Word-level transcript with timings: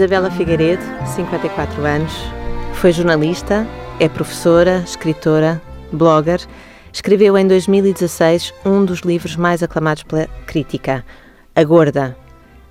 Isabela 0.00 0.30
Figueiredo, 0.30 0.82
54 1.14 1.84
anos, 1.84 2.10
foi 2.72 2.90
jornalista, 2.90 3.66
é 3.98 4.08
professora, 4.08 4.78
escritora, 4.78 5.60
blogger. 5.92 6.40
Escreveu 6.90 7.36
em 7.36 7.46
2016 7.46 8.54
um 8.64 8.82
dos 8.82 9.00
livros 9.00 9.36
mais 9.36 9.62
aclamados 9.62 10.02
pela 10.04 10.26
crítica, 10.46 11.04
A 11.54 11.62
Gorda. 11.62 12.16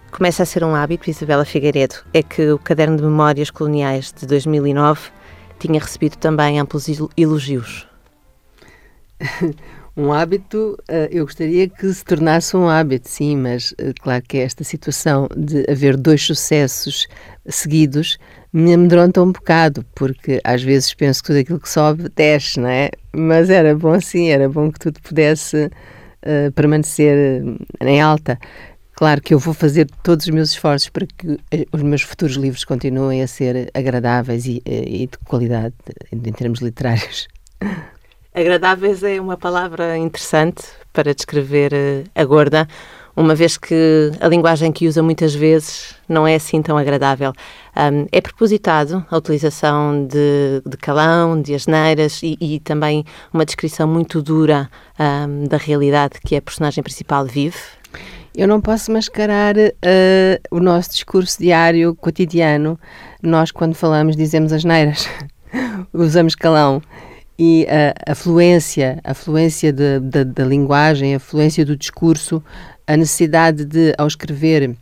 Começa 0.10 0.42
a 0.42 0.46
ser 0.48 0.64
um 0.64 0.74
hábito, 0.74 1.08
Isabela 1.08 1.46
Figueiredo, 1.46 1.98
é 2.16 2.24
que 2.24 2.50
o 2.50 2.58
Caderno 2.58 2.98
de 2.98 3.04
Memórias 3.04 3.52
Coloniais 3.52 4.12
de 4.12 4.26
2009 4.26 5.12
tinha 5.60 5.80
recebido 5.80 6.18
também 6.18 6.60
amplos 6.60 6.88
elogios. 7.16 7.88
Um 10.00 10.14
hábito, 10.14 10.82
eh, 10.88 11.10
eu 11.12 11.26
gostaria 11.26 11.68
que 11.68 11.94
se 11.94 12.06
tornasse 12.06 12.56
um 12.56 12.70
hábito, 12.70 13.10
sim, 13.10 13.36
mas 13.36 13.74
eh, 13.78 13.92
claro 14.00 14.24
que 14.26 14.38
esta 14.38 14.64
situação 14.64 15.28
de 15.36 15.70
haver 15.70 15.98
dois 15.98 16.24
sucessos 16.24 17.06
seguidos 17.46 18.18
me 18.54 18.74
amedronta 18.74 19.22
um 19.22 19.34
bocado, 19.34 19.86
porque 19.94 20.40
às 20.42 20.64
vezes 20.64 20.94
penso 20.94 21.22
que 21.22 21.28
tudo 21.28 21.40
aquilo 21.40 21.60
que 21.60 21.68
sobe 21.68 22.08
desce, 22.16 22.62
não 22.62 22.70
é? 22.70 22.92
Mas 23.12 23.50
era 23.50 23.76
bom 23.76 23.92
assim, 23.92 24.30
era 24.30 24.48
bom 24.48 24.72
que 24.72 24.80
tudo 24.80 25.02
pudesse 25.02 25.66
uh, 25.66 26.50
permanecer 26.54 27.44
em 27.82 28.00
alta. 28.00 28.40
Claro 28.94 29.22
que 29.22 29.34
eu 29.34 29.40
vou 29.40 29.54
fazer 29.54 29.86
todos 30.02 30.28
os 30.28 30.32
meus 30.32 30.52
esforços 30.52 30.88
para 30.88 31.06
que 31.06 31.38
os 31.74 31.84
meus 31.84 32.04
futuros 32.04 32.38
livros 32.38 32.64
continuem 32.64 33.22
a 33.22 33.28
ser 33.28 33.70
agradáveis 33.74 34.46
e, 34.46 34.62
e 34.66 35.08
de 35.08 35.18
qualidade 35.26 35.76
em 36.10 36.32
termos 36.32 36.62
literários. 36.62 37.28
Agradáveis 38.34 39.02
é 39.02 39.20
uma 39.20 39.36
palavra 39.36 39.98
interessante 39.98 40.64
para 40.94 41.16
descrever 41.16 41.74
eh, 41.74 42.04
a 42.14 42.24
gorda, 42.24 42.68
uma 43.16 43.34
vez 43.34 43.58
que 43.58 44.12
a 44.22 44.28
linguagem 44.28 44.72
que 44.72 44.88
usa 44.88 45.02
muitas 45.02 45.34
vezes 45.34 45.96
não 46.08 46.28
é 46.28 46.36
assim 46.36 46.62
tão 46.62 46.78
agradável. 46.78 47.34
Um, 47.76 48.06
é 48.12 48.22
propositado 48.22 49.04
a 49.10 49.18
utilização 49.18 50.06
de, 50.06 50.62
de 50.64 50.78
calão, 50.78 51.42
de 51.42 51.56
asneiras 51.56 52.22
e, 52.22 52.38
e, 52.40 52.60
também 52.60 53.04
uma 53.34 53.46
descrição 53.46 53.88
muito 53.88 54.22
dura 54.22 54.70
um, 55.00 55.46
da 55.46 55.58
realidade 55.58 56.20
que 56.24 56.36
a 56.36 56.42
personagem 56.42 56.84
principal 56.84 57.26
vive. 57.26 57.58
Eu 58.36 58.48
não 58.48 58.62
posso 58.62 58.92
mascarar 58.92 59.56
uh, 59.58 60.40
o 60.52 60.60
nosso 60.60 60.92
discurso 60.92 61.40
diário, 61.40 61.96
cotidiano. 61.96 62.80
Nós, 63.24 63.52
quando 63.52 63.74
falamos, 63.74 64.16
dizemos 64.16 64.54
asneiras, 64.54 65.10
usamos 65.92 66.36
calão 66.36 66.80
e 67.40 67.66
a, 67.70 68.12
a 68.12 68.16
fluência, 68.16 69.00
a 69.02 69.14
fluência 69.14 69.72
da 69.72 70.44
linguagem, 70.44 71.16
a 71.16 71.20
fluência 71.20 71.66
do 71.66 71.78
discurso, 71.78 72.44
a 72.86 72.98
necessidade 72.98 73.64
de, 73.64 73.94
ao 73.98 74.06
escrever, 74.08 74.76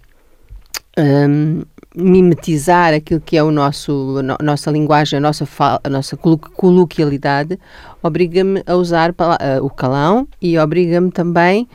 um, 0.98 1.62
mimetizar 1.96 2.96
aquilo 2.96 3.22
que 3.22 3.38
é 3.38 3.44
o 3.44 3.52
nosso, 3.52 4.16
a 4.40 4.44
nossa 4.44 4.72
linguagem, 4.72 5.18
a 5.18 5.20
nossa, 5.20 5.48
a 5.84 5.88
nossa 5.88 6.18
coloquialidade, 6.18 7.60
obriga-me 8.02 8.64
a 8.66 8.76
usar 8.76 9.14
o 9.62 9.70
calão 9.70 10.28
e 10.42 10.58
obriga-me 10.58 11.12
também 11.12 11.68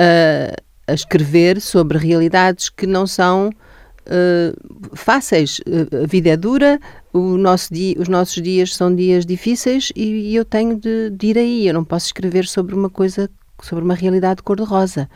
uh, 0.00 0.62
a 0.86 0.94
escrever 0.94 1.60
sobre 1.60 1.98
realidades 1.98 2.70
que 2.70 2.86
não 2.86 3.06
são 3.06 3.50
uh, 4.06 4.96
fáceis. 4.96 5.58
Uh, 5.60 6.04
a 6.04 6.06
vida 6.06 6.30
é 6.30 6.36
dura, 6.36 6.80
nosso 7.12 7.72
dia, 7.72 7.94
os 7.98 8.08
nossos 8.08 8.42
dias 8.42 8.74
são 8.74 8.94
dias 8.94 9.26
difíceis 9.26 9.92
e, 9.94 10.30
e 10.30 10.36
eu 10.36 10.44
tenho 10.44 10.76
de, 10.76 11.10
de, 11.10 11.26
ir 11.28 11.38
aí. 11.38 11.66
Eu 11.68 11.74
não 11.74 11.84
posso 11.84 12.06
escrever 12.06 12.46
sobre 12.46 12.74
uma 12.74 12.88
coisa, 12.88 13.30
sobre 13.62 13.84
uma 13.84 13.94
realidade 13.94 14.42
cor-de-rosa. 14.42 15.08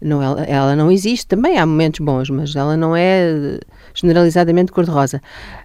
Não, 0.00 0.22
ela, 0.22 0.42
ela, 0.44 0.76
não 0.76 0.90
existe. 0.90 1.26
Também 1.26 1.58
há 1.58 1.66
momentos 1.66 2.00
bons, 2.00 2.30
mas 2.30 2.56
ela 2.56 2.74
não 2.76 2.96
é 2.96 3.58
generalizadamente 3.92 4.72
cor-de-rosa. 4.72 5.20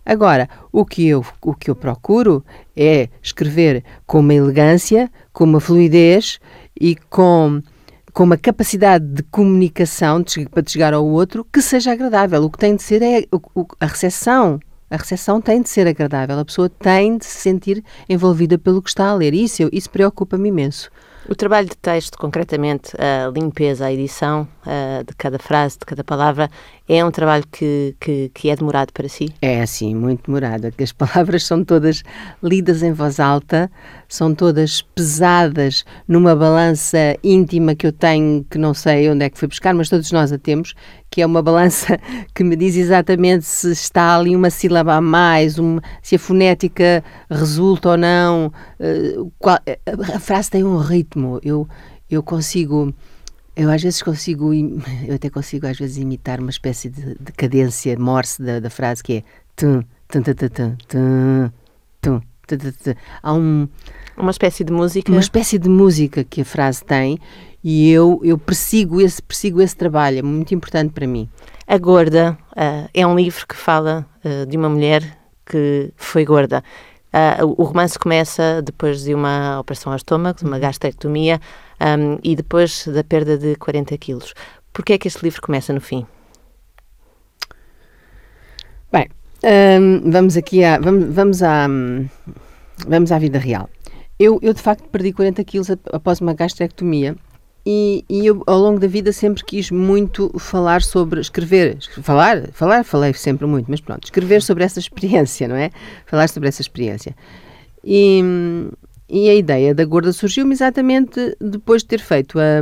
Agora, 0.06 0.50
o 0.74 0.86
que, 0.86 1.08
eu, 1.08 1.26
o 1.42 1.54
que 1.54 1.70
eu 1.70 1.76
procuro 1.76 2.44
é 2.76 3.08
escrever 3.22 3.84
com 4.06 4.20
uma 4.20 4.34
elegância, 4.34 5.10
com 5.32 5.46
uma 5.46 5.62
fluidez 5.62 6.40
e 6.80 6.98
com 7.10 7.62
com 8.16 8.24
uma 8.24 8.38
capacidade 8.38 9.06
de 9.06 9.22
comunicação 9.24 10.22
de, 10.22 10.48
para 10.48 10.64
chegar 10.66 10.94
ao 10.94 11.06
outro 11.06 11.46
que 11.52 11.62
seja 11.62 11.92
agradável. 11.92 12.42
O 12.46 12.50
que 12.50 12.58
tem 12.58 12.74
de 12.74 12.82
ser 12.82 13.02
é 13.02 13.26
o, 13.30 13.68
a 13.78 13.86
recepção. 13.86 14.58
A 14.90 14.96
recepção 14.96 15.42
tem 15.42 15.62
de 15.62 15.68
ser 15.68 15.86
agradável. 15.86 16.40
A 16.40 16.46
pessoa 16.46 16.70
tem 16.70 17.18
de 17.18 17.26
se 17.26 17.42
sentir 17.42 17.84
envolvida 18.08 18.58
pelo 18.58 18.82
que 18.82 18.88
está 18.88 19.10
a 19.10 19.14
ler. 19.14 19.34
Isso, 19.34 19.70
isso 19.70 19.90
preocupa-me 19.90 20.48
imenso. 20.48 20.90
O 21.28 21.34
trabalho 21.34 21.68
de 21.68 21.76
texto, 21.76 22.20
concretamente, 22.20 22.92
a 23.00 23.32
limpeza, 23.32 23.88
a 23.88 23.92
edição 23.92 24.48
uh, 24.62 25.04
de 25.04 25.16
cada 25.16 25.40
frase, 25.40 25.80
de 25.80 25.86
cada 25.86 26.04
palavra, 26.04 26.52
é 26.88 27.04
um 27.04 27.10
trabalho 27.10 27.44
que, 27.52 27.96
que, 28.00 28.30
que, 28.32 28.50
é 28.50 28.56
demorado 28.56 28.94
para 28.94 29.10
si? 29.10 29.34
É, 29.42 29.66
sim, 29.66 29.96
muito 29.96 30.28
demorado. 30.28 30.72
As 30.80 30.92
palavras 30.94 31.44
são 31.44 31.64
todas 31.64 32.04
lidas 32.44 32.84
em 32.84 32.94
voz 32.94 33.20
alta, 33.20 33.72
são 34.08 34.36
todas 34.36 34.84
pesadas 34.84 35.84
numa 36.08 36.36
balança 36.36 37.18
íntima 37.24 37.74
que 37.74 37.88
eu 37.88 37.92
tenho, 37.92 38.46
que 38.48 38.60
não 38.60 38.76
sei 38.76 39.10
onde 39.10 39.26
é 39.26 39.30
que 39.30 39.40
fui 39.40 39.48
buscar, 39.48 39.74
mas 39.74 39.90
todos 39.90 40.12
nós 40.12 40.32
a 40.32 40.38
temos, 40.38 40.76
que 41.16 41.22
é 41.22 41.26
uma 41.26 41.42
balança 41.42 41.98
que 42.36 42.44
me 42.44 42.58
diz 42.58 42.76
exatamente 42.76 43.46
se 43.46 43.72
está 43.72 44.18
ali 44.18 44.36
uma 44.36 44.50
sílaba 44.50 44.96
a 44.96 45.00
mais, 45.00 45.58
uma, 45.58 45.82
se 46.02 46.18
a 46.18 46.20
fonética 46.20 47.02
resulta 47.30 47.92
ou 47.92 47.98
não. 47.98 48.52
Uh, 48.78 49.32
qual, 49.40 49.58
a 50.14 50.20
frase 50.20 50.52
tem 50.52 50.66
um 50.66 50.76
ritmo. 50.76 51.40
Eu, 51.42 51.66
eu 52.12 52.22
consigo 52.22 52.94
eu 53.56 53.72
às 53.72 53.82
vezes 53.82 54.02
consigo, 54.04 54.52
eu 55.08 55.16
até 55.16 55.30
consigo 55.30 55.66
às 55.66 55.78
vezes 55.78 55.96
imitar 55.96 56.42
uma 56.42 56.50
espécie 56.50 56.90
de, 56.90 57.16
de 57.18 57.32
cadência 57.32 57.98
morse 57.98 58.44
da, 58.44 58.60
da, 58.60 58.70
frase 58.70 59.02
que 59.02 59.14
é 59.14 59.24
tum, 59.56 59.84
tum, 60.10 60.22
tum, 60.22 60.34
tum, 60.34 60.50
tum, 60.50 61.52
tum, 62.02 62.22
tum, 62.46 62.58
tum, 62.58 62.94
Há 63.24 63.34
um, 63.34 63.70
uma 64.18 64.32
espécie 64.32 64.66
de 64.66 64.74
música. 64.74 65.10
Uma 65.10 65.22
espécie 65.22 65.58
de 65.58 65.70
música 65.70 66.26
que 66.26 66.42
a 66.42 66.46
frase 66.46 66.84
tem 66.84 67.18
e 67.68 67.90
eu, 67.90 68.22
eu 68.24 68.38
persigo, 68.38 69.02
esse, 69.02 69.20
persigo 69.24 69.60
esse 69.60 69.76
trabalho, 69.76 70.20
é 70.20 70.22
muito 70.22 70.54
importante 70.54 70.94
para 70.94 71.08
mim. 71.08 71.28
A 71.66 71.80
Gorda 71.80 72.38
uh, 72.52 72.88
é 72.94 73.08
um 73.08 73.16
livro 73.16 73.48
que 73.48 73.56
fala 73.56 74.06
uh, 74.24 74.46
de 74.46 74.56
uma 74.56 74.70
mulher 74.70 75.18
que 75.44 75.92
foi 75.96 76.24
gorda. 76.24 76.64
Uh, 77.12 77.56
o 77.58 77.64
romance 77.64 77.98
começa 77.98 78.62
depois 78.62 79.04
de 79.04 79.16
uma 79.16 79.60
operação 79.60 79.92
ao 79.92 79.96
estômago, 79.96 80.38
de 80.38 80.46
uma 80.46 80.60
gastrectomia, 80.60 81.42
um, 81.82 82.20
e 82.24 82.36
depois 82.36 82.86
da 82.88 83.04
perda 83.04 83.36
de 83.36 83.56
40 83.56 83.98
quilos. 83.98 84.36
Porquê 84.72 84.94
é 84.94 84.98
que 85.00 85.08
este 85.08 85.24
livro 85.24 85.42
começa 85.42 85.74
no 85.74 85.82
fim? 85.82 86.06
Bem, 88.92 89.10
um, 89.82 90.12
vamos 90.12 90.38
aqui 90.38 90.64
a, 90.64 90.78
vamos, 90.78 91.12
vamos, 91.12 91.42
à, 91.42 91.66
vamos 92.88 93.12
à 93.12 93.18
vida 93.18 93.40
real. 93.40 93.68
Eu, 94.20 94.38
eu, 94.44 94.54
de 94.54 94.62
facto, 94.62 94.88
perdi 94.90 95.12
40 95.12 95.44
quilos 95.44 95.72
após 95.92 96.22
uma 96.22 96.36
gastrectomia 96.36 97.16
e, 97.66 98.06
e, 98.08 98.28
eu, 98.28 98.44
ao 98.46 98.60
longo 98.60 98.80
da 98.80 98.88
vida, 98.88 99.12
sempre 99.12 99.44
quis 99.44 99.72
muito 99.72 100.32
falar 100.38 100.84
sobre, 100.84 101.20
escrever, 101.20 101.78
falar, 102.04 102.52
falar, 102.52 102.84
falei 102.84 103.12
sempre 103.14 103.48
muito, 103.48 103.72
mas 103.72 103.82
pronto, 103.82 104.04
escrever 104.04 104.44
sobre 104.44 104.64
essa 104.64 104.80
experiência, 104.80 105.48
não 105.48 105.56
é? 105.56 105.72
Falar 106.06 106.30
sobre 106.30 106.48
essa 106.48 106.62
experiência. 106.62 107.16
E, 107.84 108.22
e 109.10 109.30
a 109.30 109.36
ideia 109.36 109.74
da 109.74 109.84
gorda 109.84 110.14
surgiu-me 110.14 110.54
exatamente 110.54 111.36
depois 111.42 111.82
de 111.82 111.88
ter 111.88 112.00
feito 112.00 112.38
a, 112.40 112.62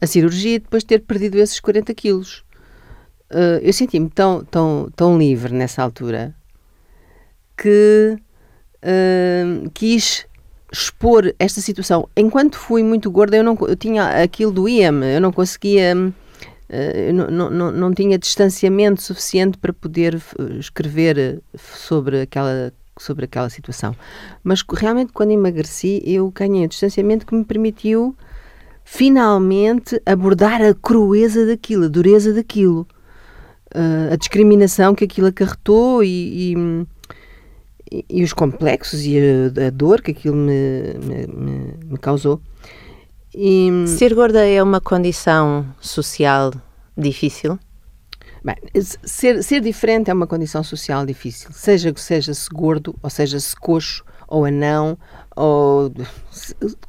a 0.00 0.06
cirurgia, 0.06 0.60
depois 0.60 0.84
de 0.84 0.88
ter 0.88 1.00
perdido 1.00 1.36
esses 1.36 1.58
40 1.58 1.92
quilos. 1.94 2.44
Uh, 3.30 3.58
eu 3.60 3.72
senti-me 3.72 4.08
tão, 4.08 4.44
tão, 4.44 4.88
tão 4.94 5.18
livre 5.18 5.52
nessa 5.52 5.82
altura 5.82 6.34
que 7.56 8.16
uh, 8.76 9.70
quis 9.74 10.26
expor 10.72 11.34
esta 11.38 11.60
situação. 11.60 12.08
Enquanto 12.16 12.56
fui 12.56 12.82
muito 12.82 13.10
gorda, 13.10 13.36
eu, 13.36 13.44
não, 13.44 13.56
eu 13.62 13.76
tinha 13.76 14.22
aquilo 14.22 14.52
doía-me, 14.52 15.14
eu 15.14 15.20
não 15.20 15.32
conseguia. 15.32 15.94
Uh, 15.96 17.12
não, 17.30 17.48
não, 17.48 17.72
não 17.72 17.94
tinha 17.94 18.18
distanciamento 18.18 19.00
suficiente 19.00 19.56
para 19.56 19.72
poder 19.72 20.20
escrever 20.58 21.42
sobre 21.56 22.20
aquela 22.20 22.70
sobre 23.00 23.24
aquela 23.24 23.48
situação. 23.48 23.96
Mas 24.42 24.62
realmente, 24.70 25.12
quando 25.12 25.30
emagreci, 25.30 26.02
eu 26.04 26.30
ganhei 26.30 26.64
um 26.64 26.68
distanciamento 26.68 27.24
que 27.24 27.34
me 27.34 27.44
permitiu 27.44 28.14
finalmente 28.84 30.00
abordar 30.06 30.62
a 30.62 30.74
crueza 30.74 31.46
daquilo, 31.46 31.84
a 31.84 31.88
dureza 31.88 32.32
daquilo, 32.32 32.86
uh, 33.74 34.12
a 34.12 34.16
discriminação 34.16 34.94
que 34.94 35.04
aquilo 35.04 35.26
acarretou 35.26 36.02
e, 36.02 36.52
e, 36.52 36.86
e, 37.90 38.04
e 38.08 38.22
os 38.22 38.32
complexos 38.32 39.04
e 39.04 39.18
a, 39.18 39.66
a, 39.66 39.70
dor 39.70 40.02
que 40.02 40.10
aquilo 40.10 40.36
me, 40.36 40.94
me, 41.04 41.74
me 41.84 41.98
causou. 41.98 42.40
E, 43.34 43.70
Ser 43.86 44.14
gorda 44.14 44.46
é 44.46 44.62
uma 44.62 44.80
condição 44.80 45.66
social 45.80 46.52
difícil? 46.96 47.58
Bem, 48.44 48.56
ser, 49.04 49.42
ser 49.42 49.60
diferente 49.60 50.10
é 50.10 50.14
uma 50.14 50.26
condição 50.26 50.62
social 50.62 51.04
difícil, 51.04 51.50
seja 51.52 51.92
que 51.92 52.00
seja-se 52.00 52.48
gordo, 52.48 52.94
ou 53.02 53.10
seja-se 53.10 53.54
coxo, 53.56 54.04
ou 54.28 54.44
anão, 54.44 54.96
ou 55.34 55.92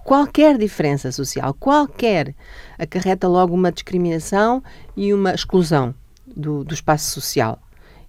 qualquer 0.03 0.57
diferença 0.57 1.11
social, 1.11 1.53
qualquer, 1.53 2.35
acarreta 2.77 3.27
logo 3.27 3.55
uma 3.55 3.71
discriminação 3.71 4.61
e 4.95 5.13
uma 5.13 5.33
exclusão 5.33 5.95
do, 6.35 6.63
do 6.63 6.73
espaço 6.73 7.09
social. 7.09 7.59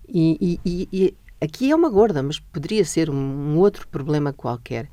E, 0.08 0.58
e, 0.64 0.88
e, 0.92 1.14
aqui 1.40 1.70
é 1.70 1.74
uma 1.74 1.88
gorda, 1.88 2.22
mas 2.22 2.38
poderia 2.38 2.84
ser 2.84 3.10
um, 3.10 3.14
um 3.14 3.58
outro 3.58 3.86
problema 3.88 4.32
qualquer. 4.32 4.88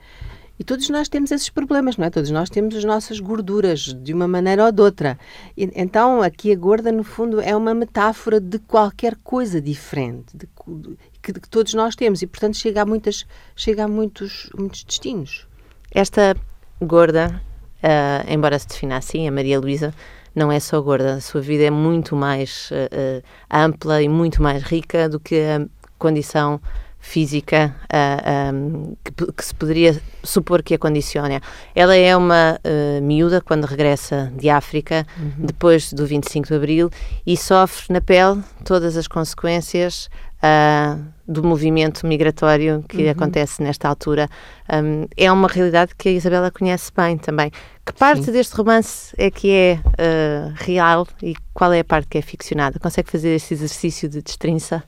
E 0.60 0.64
todos 0.64 0.90
nós 0.90 1.08
temos 1.08 1.32
esses 1.32 1.50
problemas, 1.50 1.98
não 1.98 2.06
é? 2.06 2.10
Todos 2.10 2.32
nós 2.32 2.50
temos 2.50 2.76
as 2.76 2.84
nossas 2.84 3.20
gorduras, 3.20 3.94
de 3.94 4.12
uma 4.12 4.28
maneira 4.28 4.66
ou 4.66 4.72
de 4.72 4.82
outra. 4.82 5.20
E, 5.56 5.70
então, 5.76 6.22
aqui 6.22 6.52
a 6.52 6.56
gorda, 6.56 6.92
no 6.92 7.04
fundo, 7.04 7.40
é 7.40 7.56
uma 7.56 7.76
metáfora 7.76 8.40
de 8.40 8.58
qualquer 8.58 9.16
coisa 9.24 9.62
diferente, 9.62 10.36
de, 10.36 10.50
que, 11.22 11.34
que, 11.34 11.50
todos 11.50 11.76
nós 11.76 11.96
temos. 11.96 12.24
E, 12.24 12.28
portanto, 12.28 12.58
chega 12.58 12.82
a, 12.82 12.86
muitas, 12.86 13.26
chega 13.56 13.84
a 13.84 13.88
muitos, 13.88 14.50
muitos 14.58 14.84
destinos. 14.84 15.48
Esta 15.92 16.36
gorda, 16.82 17.40
uh, 17.84 18.32
embora 18.32 18.58
se 18.58 18.68
defina 18.68 18.98
assim, 18.98 19.28
a 19.28 19.32
Maria 19.32 19.60
Luísa, 19.60 19.94
não 20.34 20.52
é 20.52 20.60
só 20.60 20.82
gorda. 20.82 21.16
A 21.16 21.22
sua 21.22 21.42
vida 21.42 21.66
é 21.66 21.72
muito 21.72 22.16
mais 22.16 22.72
uh, 22.72 23.24
ampla 23.52 24.02
e 24.02 24.10
muito 24.10 24.42
mais 24.42 24.64
rica 24.64 25.08
do 25.08 25.20
que 25.20 25.36
a 25.36 25.68
condição 25.98 26.62
física 27.00 27.74
uh, 27.84 28.54
um, 28.54 28.96
que, 29.04 29.32
que, 29.32 29.46
se 29.46 29.56
poderia 29.56 30.00
supor 30.24 30.62
que 30.62 30.74
a 30.74 30.78
condiciona. 30.78 31.42
Ela 31.74 31.96
é 31.96 32.16
uma 32.16 32.60
uh, 32.60 33.02
miúda 33.02 33.40
quando 33.40 33.66
regressa 33.66 34.32
de 34.36 34.50
África, 34.50 35.06
uhum. 35.18 35.46
depois 35.46 35.94
do 35.94 36.06
25 36.06 36.48
de 36.48 36.54
Abril, 36.54 36.90
e 37.26 37.38
sofre 37.38 37.94
na 37.94 38.02
pele 38.02 38.44
todas 38.66 38.98
as 38.98 39.08
consequências 39.08 40.10
uh, 40.44 41.02
do 41.26 41.44
movimento 41.44 42.06
migratório 42.06 42.84
que 42.90 43.04
uhum. 43.04 43.12
acontece 43.12 43.64
nesta 43.64 43.88
altura. 43.88 44.28
Um, 44.70 45.06
é 45.16 45.32
uma 45.32 45.48
realidade 45.48 45.94
que 45.98 46.10
a 46.10 46.12
Isabela 46.12 46.52
conhece 46.52 46.92
bem 46.96 47.18
também. 47.18 47.52
Que 47.86 47.94
parte 47.94 48.26
Sim. 48.26 48.32
deste 48.34 48.54
romance 48.54 49.16
é 49.18 49.32
que 49.32 49.50
é 49.50 49.80
real 50.58 51.08
e 51.24 51.36
qual 51.54 51.72
é 51.72 51.80
a 51.80 51.86
parte 51.86 52.08
que 52.10 52.18
é 52.18 52.22
ficcionada? 52.22 52.80
Consegue 52.80 53.10
fazer 53.10 53.34
esse 53.34 53.54
exercício 53.54 54.10
de 54.10 54.22
destrinça? 54.22 54.84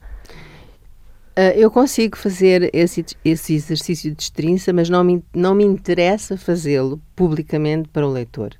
Uh, 1.40 1.56
eu 1.56 1.72
consigo 1.72 2.18
fazer 2.18 2.70
esse, 2.74 3.06
esse 3.24 3.54
exercício 3.54 4.10
de 4.10 4.18
destrinça, 4.18 4.74
mas 4.74 4.90
não 4.90 5.06
me, 5.06 5.24
não 5.34 5.56
me 5.56 5.64
interessa 5.64 6.36
fazê-lo 6.36 7.02
publicamente 7.16 7.88
para 7.88 8.06
o 8.06 8.12
leitor. 8.12 8.56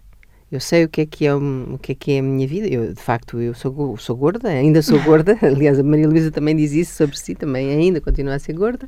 Eu 0.50 0.62
sei 0.62 0.86
o 0.86 0.90
que 0.90 1.02
é 1.02 1.06
que 1.06 1.26
é, 1.26 1.36
o 1.36 1.78
que 1.78 1.92
é, 1.92 1.96
que 1.96 2.12
é 2.14 2.20
a 2.20 2.24
minha 2.24 2.48
vida. 2.48 2.68
Eu, 2.68 2.94
de 2.94 3.02
facto, 3.02 3.42
eu 3.42 3.54
sou, 3.54 3.98
sou 3.98 4.16
gorda, 4.16 4.48
ainda 4.48 4.82
sou 4.82 4.98
gorda. 5.04 5.38
Aliás, 5.44 5.78
a 5.78 5.84
Maria 5.84 6.08
Luísa 6.08 6.32
também 6.32 6.56
diz 6.56 6.72
isso 6.72 6.96
sobre 6.96 7.20
si, 7.20 7.36
também 7.36 7.70
ainda 7.70 8.00
continua 8.00 8.36
a 8.36 8.40
ser 8.40 8.54
gorda. 8.54 8.86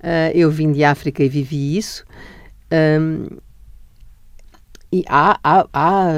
Uh, 0.00 0.34
eu 0.34 0.50
vim 0.50 0.72
de 0.72 0.82
África 0.82 1.22
e 1.22 1.28
vivi 1.28 1.76
isso. 1.78 2.04
Um, 2.72 3.28
e 4.92 5.04
há, 5.08 5.38
há, 5.44 5.68
há 5.72 6.08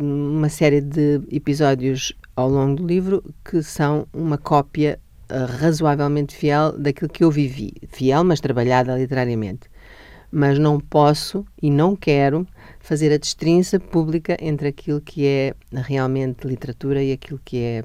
uma 0.00 0.48
série 0.48 0.80
de 0.80 1.20
episódios 1.30 2.14
ao 2.34 2.48
longo 2.48 2.76
do 2.76 2.86
livro 2.86 3.22
que 3.44 3.62
são 3.62 4.06
uma 4.10 4.38
cópia 4.38 4.98
razoavelmente 5.30 6.34
fiel 6.34 6.72
daquilo 6.78 7.10
que 7.10 7.24
eu 7.24 7.30
vivi. 7.30 7.74
Fiel, 7.88 8.24
mas 8.24 8.40
trabalhada 8.40 8.96
literariamente. 8.96 9.68
Mas 10.30 10.58
não 10.58 10.80
posso 10.80 11.44
e 11.62 11.70
não 11.70 11.94
quero 11.94 12.46
fazer 12.80 13.12
a 13.12 13.16
destrinça 13.16 13.80
pública 13.80 14.36
entre 14.40 14.68
aquilo 14.68 15.00
que 15.00 15.26
é 15.26 15.54
realmente 15.72 16.46
literatura 16.46 17.02
e 17.02 17.12
aquilo 17.12 17.40
que 17.44 17.58
é, 17.58 17.84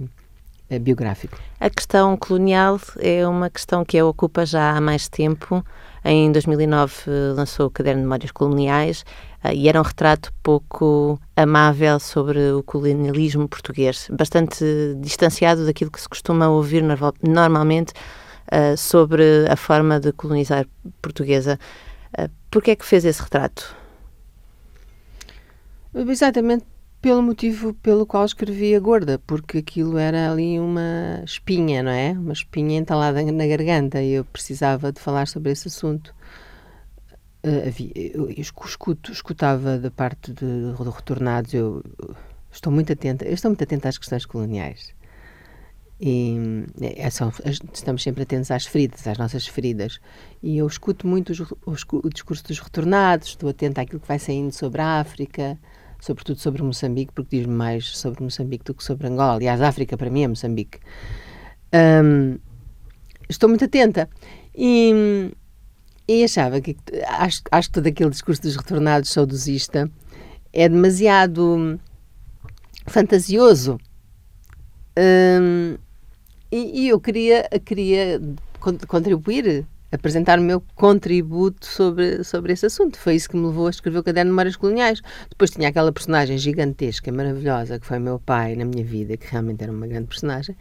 é 0.70 0.80
biográfico. 0.80 1.38
A 1.60 1.70
questão 1.70 2.16
colonial 2.18 2.80
é 3.00 3.28
uma 3.28 3.50
questão 3.50 3.86
que 3.86 3.98
a 3.98 4.06
ocupa 4.06 4.46
já 4.46 4.72
há 4.72 4.82
mais 4.82 5.08
tempo. 5.08 5.64
Em 6.04 6.32
2009 6.32 6.94
lançou 7.36 7.68
o 7.68 7.70
Caderno 7.70 8.02
de 8.02 8.06
Memórias 8.06 8.32
Coloniais 8.32 9.06
uh, 9.44 9.54
e 9.54 9.70
era 9.70 9.80
um 9.80 9.84
retrato 9.84 10.34
pouco 10.42 11.20
amável 11.36 12.00
sobre 12.00 12.52
o 12.52 12.64
colonialismo 12.64 13.48
português, 13.48 14.08
bastante 14.12 14.66
distanciado 15.00 15.66
daquilo 15.66 15.92
que 15.92 16.02
se 16.02 16.10
costuma 16.10 16.50
ouvir 16.50 16.82
no, 16.82 16.96
normalmente 17.22 17.94
uh, 18.52 18.76
sobre 18.76 19.46
a 19.48 19.56
forma 19.56 20.00
de 20.00 20.12
colonizar 20.12 20.66
portuguesa. 21.02 21.60
Por 22.50 22.62
que 22.62 22.72
é 22.72 22.76
que 22.76 22.86
fez 22.86 23.06
esse 23.06 23.22
retrato? 23.22 23.74
Exatamente 25.94 26.66
pelo 27.02 27.22
motivo 27.24 27.74
pelo 27.76 28.06
qual 28.06 28.24
escrevi 28.24 28.76
a 28.76 28.80
gorda, 28.80 29.18
porque 29.20 29.58
aquilo 29.58 29.98
era 29.98 30.32
ali 30.32 30.60
uma 30.60 31.24
espinha, 31.26 31.82
não 31.82 31.92
é? 31.92 32.12
Uma 32.12 32.34
espinha 32.34 32.78
entalada 32.78 33.24
na 33.24 33.48
garganta 33.48 34.02
e 34.02 34.12
eu 34.12 34.26
precisava 34.26 34.92
de 34.92 35.02
falar 35.02 35.28
sobre 35.28 35.52
esse 35.52 35.68
assunto. 35.68 36.14
Uh, 37.44 37.68
havia, 37.68 37.92
eu, 37.96 38.30
eu 38.30 38.40
escuto, 38.40 39.12
escutava 39.12 39.80
da 39.80 39.90
parte 39.90 40.32
de, 40.32 40.74
de 40.74 40.90
retornados, 40.90 41.52
eu 41.56 41.84
estou 42.52 42.72
muito 42.72 42.94
atenta, 42.94 43.26
eu 43.26 43.34
estou 43.34 43.50
muito 43.50 43.64
atenta 43.64 43.90
às 43.90 43.98
questões 43.98 44.26
coloniais. 44.26 44.94
E 46.00 46.36
é, 46.82 47.10
são, 47.12 47.32
estamos 47.74 48.02
sempre 48.02 48.24
atentos 48.24 48.50
às 48.50 48.66
feridas, 48.66 49.06
às 49.08 49.18
nossas 49.20 49.48
feridas. 49.48 50.00
E 50.42 50.58
eu 50.58 50.68
escuto 50.68 51.08
muito 51.08 51.32
os, 51.32 51.40
os, 51.66 51.86
o 51.92 52.10
discurso 52.10 52.44
dos 52.44 52.60
retornados, 52.60 53.30
estou 53.30 53.50
atenta 53.50 53.82
àquilo 53.82 54.00
que 54.00 54.08
vai 54.08 54.20
saindo 54.20 54.52
sobre 54.52 54.82
a 54.82 55.00
África, 55.00 55.60
sobretudo 56.02 56.40
sobre 56.40 56.64
Moçambique, 56.64 57.14
porque 57.14 57.38
diz 57.38 57.46
mais 57.46 57.86
sobre 57.96 58.24
Moçambique 58.24 58.66
do 58.66 58.74
que 58.74 58.84
sobre 58.84 59.08
Angola. 59.08 59.36
Aliás, 59.36 59.62
África 59.62 59.96
para 59.96 60.10
mim 60.10 60.24
é 60.24 60.28
Moçambique. 60.28 60.80
Um, 62.04 62.38
estou 63.30 63.48
muito 63.48 63.64
atenta. 63.64 64.10
E, 64.54 65.32
e 66.08 66.24
achava 66.24 66.60
que 66.60 66.76
acho, 67.08 67.44
acho 67.52 67.68
que 67.70 67.74
todo 67.74 67.88
aquele 67.88 68.10
discurso 68.10 68.42
dos 68.42 68.56
retornados 68.56 69.12
saudosista 69.12 69.90
é 70.52 70.68
demasiado 70.68 71.80
fantasioso. 72.88 73.80
Um, 74.98 75.78
e, 76.52 76.82
e, 76.82 76.90
eu 76.90 77.00
queria, 77.00 77.48
queria 77.64 78.20
contribuir 78.88 79.66
apresentar 79.92 80.40
o 80.40 80.42
meu 80.42 80.62
contributo 80.76 81.66
sobre, 81.66 82.24
sobre 82.24 82.54
esse 82.54 82.66
assunto. 82.66 82.98
Foi 82.98 83.16
isso 83.16 83.30
que 83.30 83.36
me 83.36 83.46
levou 83.48 83.68
a 83.68 83.70
escrever 83.70 84.00
o 84.00 84.04
Caderno 84.04 84.30
de 84.30 84.34
Memórias 84.34 84.56
Coloniais. 84.56 85.02
Depois 85.30 85.52
tinha 85.52 85.70
aquela 85.70 85.92
personagem 85.92 86.38
gigantesca, 86.38 87.12
maravilhosa, 87.12 87.80
que 87.80 87.86
foi 87.86 88.00
meu 88.00 88.20
pai 88.20 88.56
na 88.56 88.66
minha 88.66 88.84
vida, 88.84 89.18
que 89.18 89.28
realmente 89.30 89.64
era 89.64 89.72
uma 89.72 89.88
grande 89.88 90.08
personagem. 90.08 90.56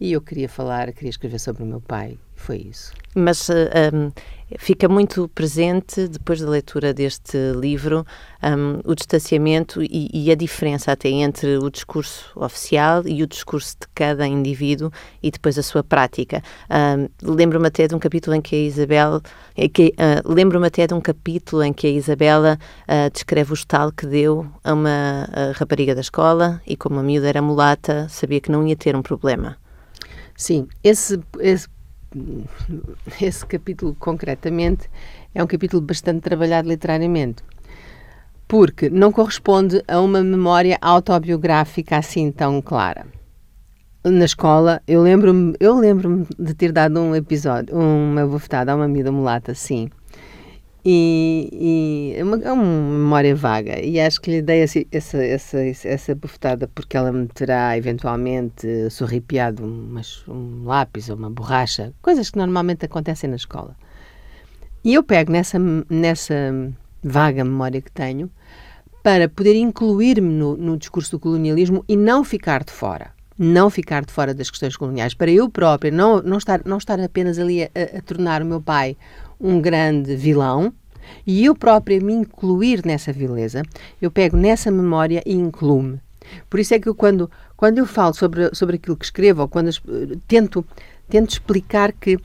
E 0.00 0.12
eu 0.12 0.20
queria 0.20 0.48
falar, 0.48 0.92
queria 0.92 1.10
escrever 1.10 1.40
sobre 1.40 1.62
o 1.62 1.66
meu 1.66 1.80
pai. 1.80 2.18
Foi 2.38 2.58
isso. 2.58 2.92
Mas 3.16 3.48
uh, 3.48 3.52
eh, 3.72 3.90
um, 3.92 4.12
fica 4.56 4.88
muito 4.88 5.28
presente, 5.34 6.06
depois 6.06 6.40
da 6.40 6.48
leitura 6.48 6.94
deste 6.94 7.36
livro, 7.56 8.06
um, 8.40 8.80
o 8.88 8.94
distanciamento 8.94 9.82
e, 9.82 10.08
e, 10.12 10.30
a 10.30 10.36
diferença 10.36 10.92
até 10.92 11.08
entre 11.08 11.58
o 11.58 11.68
discurso 11.68 12.30
oficial 12.36 13.02
e 13.08 13.24
o 13.24 13.26
discurso 13.26 13.76
de 13.80 13.88
cada 13.92 14.24
indivíduo 14.24 14.92
e 15.20 15.32
depois 15.32 15.58
a 15.58 15.64
sua 15.64 15.82
prática. 15.82 16.40
Um, 16.70 17.08
lembro-me 17.20 17.66
até 17.66 17.88
de 17.88 17.94
um 17.96 17.98
capítulo 17.98 18.36
em 18.36 18.40
que 18.40 18.54
a 18.54 18.60
Isabel, 18.60 19.20
que, 19.74 19.92
uh, 19.98 20.32
lembro-me 20.32 20.68
até 20.68 20.86
de 20.86 20.94
um 20.94 21.00
capítulo 21.00 21.64
em 21.64 21.72
que 21.72 21.88
a 21.88 21.90
Isabela 21.90 22.56
uh, 22.84 23.10
descreve 23.12 23.52
o 23.52 23.54
estalo 23.54 23.90
que 23.90 24.06
deu 24.06 24.46
a 24.62 24.72
uma 24.72 25.28
rapariga 25.56 25.92
da 25.92 26.00
escola 26.00 26.62
e 26.64 26.76
como 26.76 27.00
a 27.00 27.02
miúda 27.02 27.28
era 27.28 27.42
mulata, 27.42 28.06
sabia 28.08 28.40
que 28.40 28.50
não 28.50 28.66
ia 28.66 28.76
ter 28.76 28.94
um 28.94 29.02
problema. 29.02 29.56
Sim, 30.38 30.68
esse, 30.84 31.20
esse, 31.40 31.66
esse 33.20 33.44
capítulo 33.44 33.96
concretamente 33.98 34.88
é 35.34 35.42
um 35.42 35.48
capítulo 35.48 35.82
bastante 35.82 36.20
trabalhado 36.20 36.68
literariamente, 36.68 37.42
porque 38.46 38.88
não 38.88 39.10
corresponde 39.10 39.82
a 39.88 40.00
uma 40.00 40.22
memória 40.22 40.78
autobiográfica 40.80 41.98
assim 41.98 42.30
tão 42.30 42.62
clara. 42.62 43.04
Na 44.04 44.24
escola, 44.24 44.80
eu 44.86 45.02
lembro-me 45.02 45.56
eu 45.58 45.76
lembro 45.76 46.24
de 46.38 46.54
ter 46.54 46.70
dado 46.70 47.00
um 47.00 47.16
episódio, 47.16 47.76
uma 47.76 48.24
bofetada 48.24 48.70
a 48.70 48.76
uma 48.76 48.84
amiga 48.84 49.10
mulata, 49.10 49.56
sim, 49.56 49.90
e, 50.84 51.48
e 51.52 52.18
é, 52.18 52.24
uma, 52.24 52.36
é 52.36 52.52
uma 52.52 52.64
memória 52.64 53.34
vaga. 53.34 53.80
E 53.80 54.00
acho 54.00 54.20
que 54.20 54.30
lhe 54.30 54.42
dei 54.42 54.62
essa, 54.62 54.84
essa, 54.90 55.24
essa, 55.24 55.58
essa 55.88 56.14
bufetada 56.14 56.68
porque 56.68 56.96
ela 56.96 57.12
me 57.12 57.26
terá 57.28 57.76
eventualmente 57.76 58.90
sorripiado 58.90 59.64
um 59.64 60.64
lápis 60.64 61.08
ou 61.08 61.16
uma 61.16 61.30
borracha, 61.30 61.92
coisas 62.00 62.30
que 62.30 62.38
normalmente 62.38 62.84
acontecem 62.84 63.28
na 63.28 63.36
escola. 63.36 63.76
E 64.84 64.94
eu 64.94 65.02
pego 65.02 65.32
nessa, 65.32 65.58
nessa 65.90 66.34
vaga 67.02 67.44
memória 67.44 67.80
que 67.80 67.90
tenho 67.90 68.30
para 69.02 69.28
poder 69.28 69.56
incluir-me 69.56 70.32
no, 70.32 70.56
no 70.56 70.76
discurso 70.76 71.12
do 71.12 71.20
colonialismo 71.20 71.84
e 71.88 71.96
não 71.96 72.22
ficar 72.24 72.64
de 72.64 72.72
fora 72.72 73.18
não 73.38 73.70
ficar 73.70 74.04
de 74.04 74.12
fora 74.12 74.34
das 74.34 74.50
questões 74.50 74.76
coloniais, 74.76 75.14
para 75.14 75.30
eu 75.30 75.48
própria 75.48 75.92
não, 75.92 76.20
não, 76.20 76.38
estar, 76.38 76.60
não 76.64 76.76
estar 76.76 76.98
apenas 76.98 77.38
ali 77.38 77.62
a, 77.62 77.68
a, 77.98 78.02
tornar 78.02 78.42
o 78.42 78.44
meu 78.44 78.60
pai 78.60 78.96
um 79.40 79.60
grande 79.60 80.16
vilão 80.16 80.72
e 81.26 81.44
eu 81.44 81.54
própria 81.54 82.00
me 82.00 82.12
incluir 82.12 82.84
nessa 82.84 83.12
vileza, 83.12 83.62
eu 84.00 84.10
pego 84.10 84.36
nessa 84.36 84.70
memória 84.70 85.22
e 85.24 85.32
incluo-me. 85.32 86.00
Por 86.48 86.60
isso 86.60 86.74
é 86.74 86.78
que 86.78 86.88
eu, 86.88 86.94
quando, 86.94 87.30
quando 87.56 87.78
eu 87.78 87.86
falo 87.86 88.14
sobre, 88.14 88.54
sobre 88.54 88.76
aquilo 88.76 88.96
que 88.96 89.04
escrevo, 89.04 89.42
ou 89.42 89.48
quando 89.48 89.70
tento, 90.26 90.64
tento 91.08 91.30
explicar 91.30 91.92
que 91.92 92.18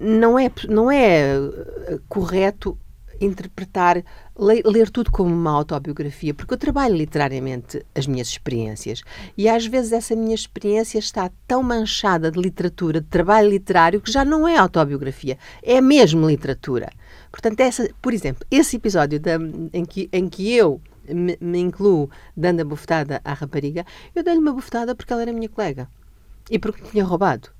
não 0.00 0.38
é, 0.38 0.50
não 0.68 0.90
é 0.90 1.36
eh, 1.36 1.98
correto 2.08 2.76
interpretar, 3.20 4.02
ler, 4.38 4.62
ler, 4.64 4.90
tudo 4.90 5.10
como 5.10 5.34
uma 5.34 5.50
autobiografia, 5.50 6.34
porque 6.34 6.54
eu 6.54 6.58
trabalho 6.58 6.96
literariamente 6.96 7.84
as 7.94 8.06
minhas 8.06 8.28
experiências 8.28 9.02
e 9.36 9.48
às 9.48 9.66
vezes 9.66 9.92
essa 9.92 10.14
minha 10.14 10.34
experiência 10.34 10.98
está 10.98 11.30
tão 11.46 11.62
manchada 11.62 12.30
de 12.30 12.40
literatura, 12.40 13.00
de 13.00 13.06
trabalho 13.06 13.50
literário, 13.50 14.00
que 14.00 14.10
já 14.10 14.24
não 14.24 14.46
é 14.46 14.56
autobiografia, 14.56 15.38
é 15.62 15.80
mesmo 15.80 16.28
literatura. 16.28 16.90
Portanto, 17.30 17.60
essa, 17.60 17.88
por 18.00 18.12
exemplo, 18.14 18.46
esse 18.50 18.76
episódio 18.76 19.20
da, 19.20 19.36
em, 19.72 19.84
que, 19.84 20.08
em 20.12 20.28
que 20.28 20.52
eu 20.52 20.80
me, 21.08 21.36
me 21.40 21.58
incluo 21.58 22.10
dando 22.36 22.60
a 22.60 22.64
bufetada 22.64 23.20
à 23.24 23.32
rapariga, 23.32 23.84
eu 24.14 24.22
dei-lhe 24.22 24.40
uma 24.40 24.52
bufetada 24.52 24.94
porque 24.94 25.12
ela 25.12 25.22
era 25.22 25.32
minha 25.32 25.48
colega 25.48 25.88
e 26.50 26.58
porque 26.58 26.82
tinha 26.90 27.04
roubado. 27.04 27.50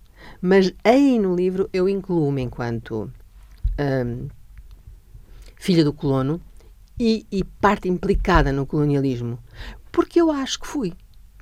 Mas 0.40 0.72
aí 0.82 1.18
no 1.18 1.34
livro 1.34 1.68
eu 1.72 1.88
incluo-me 1.88 2.42
enquanto 2.42 3.10
um, 3.78 4.28
filha 5.56 5.84
do 5.84 5.92
colono 5.92 6.40
e, 6.98 7.26
e, 7.30 7.42
parte 7.44 7.88
implicada 7.88 8.52
no 8.52 8.66
colonialismo. 8.66 9.38
Porque 9.90 10.20
eu 10.20 10.30
acho 10.30 10.60
que 10.60 10.66
fui. 10.66 10.92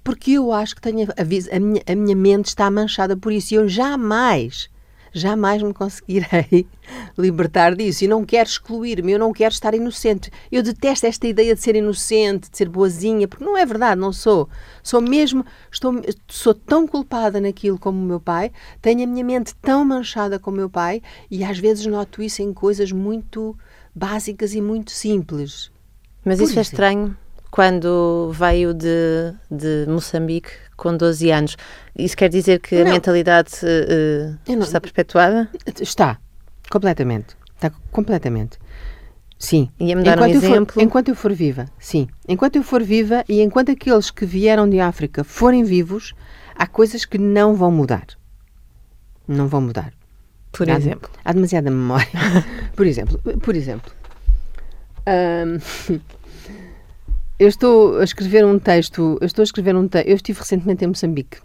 Porque 0.02 0.32
eu 0.32 0.52
acho 0.52 0.74
que 0.74 0.80
tenho 0.80 1.08
a, 1.10 1.56
a, 1.56 1.60
minha, 1.60 1.82
a 1.86 1.94
minha 1.94 2.16
mente 2.16 2.46
está 2.46 2.70
manchada 2.70 3.16
por 3.16 3.32
isso 3.32 3.54
e 3.54 3.56
eu 3.56 3.68
jamais 3.68 4.68
jamais 5.14 5.62
me 5.62 5.72
conseguirei 5.72 6.66
libertar 7.16 7.74
disso. 7.74 8.04
E 8.04 8.08
não 8.08 8.24
quero 8.24 8.48
excluir-me, 8.48 9.12
eu 9.12 9.18
não 9.18 9.32
quero 9.32 9.54
estar 9.54 9.72
inocente. 9.72 10.30
Eu 10.50 10.62
detesto 10.62 11.06
esta 11.06 11.26
ideia 11.26 11.54
de 11.54 11.60
ser 11.60 11.76
inocente, 11.76 12.50
de 12.50 12.58
ser 12.58 12.68
boazinha, 12.68 13.28
porque 13.28 13.44
não 13.44 13.56
é 13.56 13.64
verdade, 13.64 14.00
não 14.00 14.12
sou. 14.12 14.48
Sou 14.82 15.00
mesmo, 15.00 15.46
estou, 15.70 15.94
sou 16.28 16.52
tão 16.52 16.86
culpada 16.86 17.40
naquilo 17.40 17.78
como 17.78 17.98
o 17.98 18.06
meu 18.06 18.20
pai, 18.20 18.50
tenho 18.82 19.04
a 19.04 19.06
minha 19.06 19.24
mente 19.24 19.54
tão 19.62 19.84
manchada 19.84 20.38
como 20.38 20.56
o 20.56 20.60
meu 20.60 20.68
pai, 20.68 21.00
e 21.30 21.44
às 21.44 21.58
vezes 21.58 21.86
noto 21.86 22.20
isso 22.20 22.42
em 22.42 22.52
coisas 22.52 22.90
muito 22.90 23.56
básicas 23.94 24.52
e 24.54 24.60
muito 24.60 24.90
simples. 24.90 25.70
Mas 26.24 26.38
Por 26.38 26.48
isso 26.48 26.58
é 26.58 26.62
estranho 26.62 27.16
quando 27.54 28.32
veio 28.32 28.74
de, 28.74 29.32
de 29.48 29.86
Moçambique 29.86 30.50
com 30.76 30.96
12 30.96 31.30
anos. 31.30 31.56
Isso 31.96 32.16
quer 32.16 32.28
dizer 32.28 32.58
que 32.58 32.82
não. 32.82 32.90
a 32.90 32.94
mentalidade 32.94 33.52
uh, 33.62 34.36
não, 34.52 34.64
está 34.64 34.80
perpetuada? 34.80 35.48
Está, 35.80 36.18
completamente. 36.68 37.36
Está 37.54 37.70
completamente. 37.92 38.58
Sim. 39.38 39.70
Ia-me 39.78 40.02
dar 40.02 40.16
enquanto 40.16 40.32
um 40.32 40.36
exemplo? 40.36 40.74
For, 40.74 40.82
enquanto 40.82 41.08
eu 41.10 41.14
for 41.14 41.32
viva, 41.32 41.66
sim. 41.78 42.08
Enquanto 42.26 42.56
eu 42.56 42.64
for 42.64 42.82
viva 42.82 43.24
e 43.28 43.40
enquanto 43.40 43.70
aqueles 43.70 44.10
que 44.10 44.26
vieram 44.26 44.68
de 44.68 44.80
África 44.80 45.22
forem 45.22 45.62
vivos, 45.62 46.12
há 46.56 46.66
coisas 46.66 47.04
que 47.04 47.18
não 47.18 47.54
vão 47.54 47.70
mudar. 47.70 48.06
Não 49.28 49.46
vão 49.46 49.60
mudar. 49.60 49.92
Por 50.50 50.68
há, 50.68 50.76
exemplo? 50.76 51.08
Há 51.24 51.32
demasiada 51.32 51.70
memória. 51.70 52.08
por 52.74 52.84
exemplo, 52.84 53.16
por 53.40 53.54
exemplo. 53.54 53.92
Um, 55.06 56.00
Eu 57.36 57.48
estou 57.48 57.98
a 57.98 58.04
escrever 58.04 58.46
um 58.46 58.60
texto, 58.60 59.18
eu 59.20 59.26
estou 59.26 59.42
a 59.42 59.44
escrever 59.44 59.74
um 59.74 59.88
texto, 59.88 60.06
eu 60.06 60.14
estive 60.14 60.38
recentemente 60.38 60.84
em 60.84 60.86
Moçambique. 60.86 61.38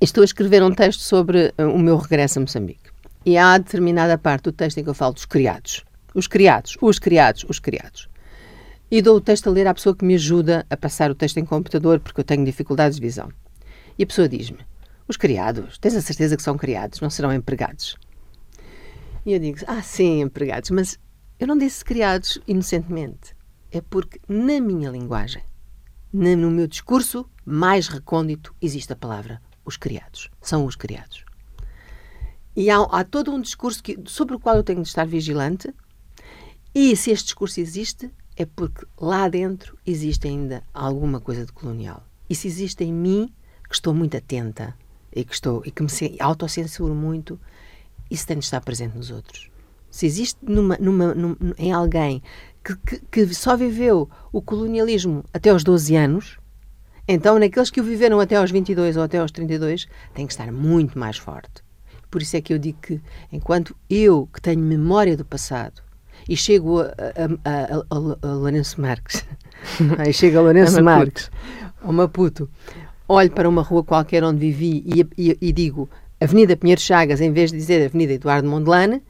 Estou 0.00 0.22
a 0.22 0.24
escrever 0.24 0.62
um 0.62 0.74
texto 0.74 1.00
sobre 1.00 1.52
uh, 1.58 1.64
o 1.64 1.78
meu 1.78 1.98
regresso 1.98 2.38
a 2.38 2.40
Moçambique. 2.40 2.90
E 3.26 3.36
há 3.36 3.58
determinada 3.58 4.16
parte 4.16 4.44
do 4.44 4.52
texto 4.52 4.78
em 4.78 4.82
que 4.82 4.88
eu 4.88 4.94
falo 4.94 5.12
dos 5.12 5.26
criados. 5.26 5.84
Os 6.14 6.26
criados, 6.26 6.78
os 6.80 6.98
criados, 6.98 7.44
os 7.46 7.58
criados. 7.58 8.08
E 8.90 9.02
dou 9.02 9.18
o 9.18 9.20
texto 9.20 9.48
a 9.48 9.50
ler 9.50 9.66
à 9.66 9.74
pessoa 9.74 9.94
que 9.94 10.02
me 10.02 10.14
ajuda 10.14 10.64
a 10.70 10.78
passar 10.78 11.10
o 11.10 11.14
texto 11.14 11.36
em 11.36 11.44
computador 11.44 12.00
porque 12.00 12.20
eu 12.20 12.24
tenho 12.24 12.42
dificuldades 12.42 12.96
de 12.96 13.02
visão. 13.02 13.28
E 13.98 14.02
a 14.02 14.06
pessoa 14.06 14.26
diz-me: 14.26 14.60
Os 15.06 15.18
criados, 15.18 15.76
tens 15.76 15.94
a 15.94 16.00
certeza 16.00 16.38
que 16.38 16.42
são 16.42 16.56
criados, 16.56 17.02
não 17.02 17.10
serão 17.10 17.34
empregados? 17.34 17.98
E 19.26 19.34
eu 19.34 19.38
digo: 19.38 19.58
Ah, 19.66 19.82
sim, 19.82 20.22
empregados, 20.22 20.70
mas 20.70 20.98
eu 21.38 21.46
não 21.46 21.58
disse 21.58 21.84
criados 21.84 22.40
inocentemente 22.48 23.34
é 23.74 23.80
porque 23.80 24.20
na 24.28 24.60
minha 24.60 24.88
linguagem, 24.88 25.42
no 26.12 26.48
meu 26.48 26.68
discurso 26.68 27.28
mais 27.44 27.88
recôndito, 27.88 28.54
existe 28.62 28.92
a 28.92 28.96
palavra 28.96 29.42
os 29.64 29.76
criados. 29.76 30.30
São 30.40 30.64
os 30.64 30.76
criados. 30.76 31.24
E 32.54 32.70
há, 32.70 32.80
há 32.82 33.02
todo 33.02 33.32
um 33.32 33.40
discurso 33.40 33.82
que, 33.82 33.98
sobre 34.06 34.36
o 34.36 34.38
qual 34.38 34.54
eu 34.54 34.62
tenho 34.62 34.80
de 34.80 34.86
estar 34.86 35.04
vigilante, 35.04 35.74
e 36.72 36.94
se 36.94 37.10
este 37.10 37.24
discurso 37.24 37.58
existe, 37.58 38.12
é 38.36 38.46
porque 38.46 38.86
lá 38.96 39.28
dentro 39.28 39.76
existe 39.84 40.28
ainda 40.28 40.62
alguma 40.72 41.20
coisa 41.20 41.44
de 41.44 41.52
colonial. 41.52 42.06
E 42.30 42.34
se 42.36 42.46
existe 42.46 42.84
em 42.84 42.92
mim, 42.92 43.34
que 43.68 43.74
estou 43.74 43.92
muito 43.92 44.16
atenta 44.16 44.78
e 45.12 45.24
que, 45.24 45.34
estou, 45.34 45.62
e 45.64 45.72
que 45.72 45.82
me 45.82 45.88
autocensuro 46.20 46.94
muito, 46.94 47.40
isso 48.08 48.24
tem 48.24 48.38
de 48.38 48.44
estar 48.44 48.60
presente 48.60 48.96
nos 48.96 49.10
outros. 49.10 49.50
Se 49.94 50.06
existe 50.06 50.40
numa, 50.42 50.76
numa, 50.80 51.14
num, 51.14 51.36
em 51.56 51.70
alguém 51.72 52.20
que, 52.64 52.74
que, 52.78 53.00
que, 53.12 53.32
só 53.32 53.56
viveu 53.56 54.10
o 54.32 54.42
colonialismo 54.42 55.22
até 55.32 55.50
aos 55.50 55.62
12 55.62 55.94
anos, 55.94 56.36
então 57.06 57.38
naqueles 57.38 57.70
que 57.70 57.80
o 57.80 57.84
viveram 57.84 58.18
até 58.18 58.34
aos 58.34 58.50
22 58.50 58.96
ou 58.96 59.04
até 59.04 59.18
aos 59.18 59.30
32, 59.30 59.86
tem 60.12 60.26
que 60.26 60.32
estar 60.32 60.50
muito 60.50 60.98
mais 60.98 61.16
forte. 61.16 61.62
Por 62.10 62.22
isso 62.22 62.36
é 62.36 62.40
que 62.40 62.52
eu 62.52 62.58
digo 62.58 62.80
que, 62.82 63.00
enquanto 63.30 63.76
eu, 63.88 64.28
que 64.34 64.42
tenho 64.42 64.58
memória 64.58 65.16
do 65.16 65.24
passado, 65.24 65.80
e 66.28 66.36
chego 66.36 66.80
a, 66.80 66.86
a, 67.44 67.76
a, 67.78 68.26
a, 68.28 68.34
Lourenço 68.34 68.80
Marques, 68.80 69.24
aí 69.96 70.12
chega 70.12 70.40
a 70.40 70.42
Lourenço 70.42 70.82
Marques, 70.82 71.30
ao 71.80 71.92
Maputo, 71.92 72.50
olho 73.06 73.30
para 73.30 73.48
uma 73.48 73.62
rua 73.62 73.84
qualquer 73.84 74.24
onde 74.24 74.40
vivi 74.40 74.82
e, 74.84 75.06
e, 75.16 75.38
e 75.40 75.52
digo 75.52 75.88
Avenida 76.20 76.56
Pinheiro 76.56 76.80
Chagas, 76.80 77.20
em 77.20 77.32
vez 77.32 77.52
de 77.52 77.58
dizer 77.58 77.86
Avenida 77.86 78.14
Eduardo 78.14 78.48
Mondlane, 78.48 79.00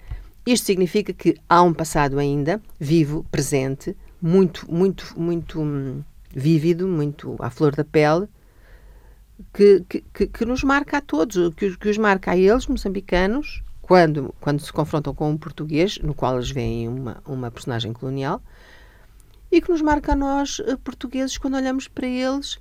isto 0.46 0.66
significa 0.66 1.12
que 1.12 1.36
há 1.48 1.62
um 1.62 1.72
passado 1.72 2.18
ainda 2.18 2.60
vivo, 2.78 3.24
presente, 3.30 3.96
muito, 4.20 4.70
muito, 4.70 5.14
muito 5.18 5.60
hum, 5.60 6.02
vívido, 6.34 6.86
muito 6.86 7.36
à 7.38 7.50
flor 7.50 7.74
da 7.74 7.84
pele, 7.84 8.28
que, 9.52 9.84
que, 10.12 10.26
que, 10.26 10.44
nos 10.44 10.62
marca 10.62 10.98
a 10.98 11.00
todos, 11.00 11.54
que, 11.54 11.76
que 11.76 11.88
os 11.88 11.98
marca 11.98 12.32
a 12.32 12.36
eles, 12.36 12.66
moçambicanos, 12.66 13.62
quando, 13.80 14.34
quando 14.40 14.60
se 14.60 14.72
confrontam 14.72 15.14
com 15.14 15.30
um 15.30 15.36
português, 15.36 15.98
no 15.98 16.14
qual 16.14 16.36
eles 16.36 16.50
veem 16.50 16.88
uma, 16.88 17.22
uma 17.26 17.50
personagem 17.50 17.92
colonial, 17.92 18.42
e 19.50 19.60
que 19.60 19.70
nos 19.70 19.82
marca 19.82 20.12
a 20.12 20.16
nós, 20.16 20.60
eh, 20.66 20.76
portugueses, 20.76 21.38
quando 21.38 21.56
olhamos 21.56 21.86
para 21.86 22.06
eles, 22.06 22.58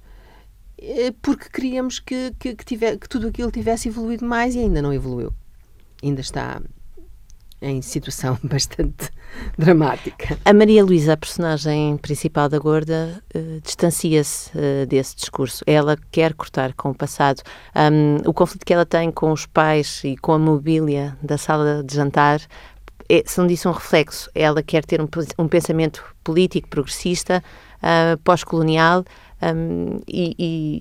eh, 0.77 1.13
porque 1.21 1.49
queríamos 1.49 1.99
que, 1.99 2.33
que, 2.39 2.55
que, 2.55 2.65
tiver, 2.65 2.97
que 2.97 3.09
tudo 3.09 3.27
aquilo 3.27 3.51
tivesse 3.51 3.87
evoluído 3.87 4.25
mais 4.25 4.53
e 4.55 4.59
ainda 4.59 4.81
não 4.81 4.93
evoluiu. 4.93 5.33
Ainda 6.03 6.21
está 6.21 6.61
em 7.63 7.81
situação 7.81 8.37
bastante 8.43 9.09
dramática. 9.57 10.37
A 10.45 10.53
Maria 10.53 10.83
Luísa, 10.83 11.13
a 11.13 11.17
personagem 11.17 11.97
principal 11.97 12.49
da 12.49 12.59
Gorda, 12.59 13.23
uh, 13.35 13.61
distancia-se 13.61 14.51
uh, 14.51 14.85
desse 14.85 15.15
discurso. 15.15 15.63
Ela 15.65 15.97
quer 16.11 16.33
cortar 16.33 16.73
com 16.73 16.91
o 16.91 16.95
passado. 16.95 17.41
Um, 17.75 18.29
o 18.29 18.33
conflito 18.33 18.65
que 18.65 18.73
ela 18.73 18.85
tem 18.85 19.11
com 19.11 19.31
os 19.31 19.45
pais 19.45 20.01
e 20.03 20.15
com 20.17 20.33
a 20.33 20.39
mobília 20.39 21.17
da 21.21 21.37
sala 21.37 21.83
de 21.83 21.95
jantar 21.95 22.41
é, 23.09 23.23
são 23.25 23.47
disso 23.47 23.69
um 23.69 23.71
reflexo. 23.71 24.29
Ela 24.35 24.61
quer 24.61 24.85
ter 24.85 25.01
um, 25.01 25.07
um 25.37 25.47
pensamento 25.47 26.03
político 26.23 26.67
progressista, 26.69 27.43
uh, 27.77 28.17
pós-colonial, 28.19 29.03
um, 29.41 29.99
e, 30.07 30.35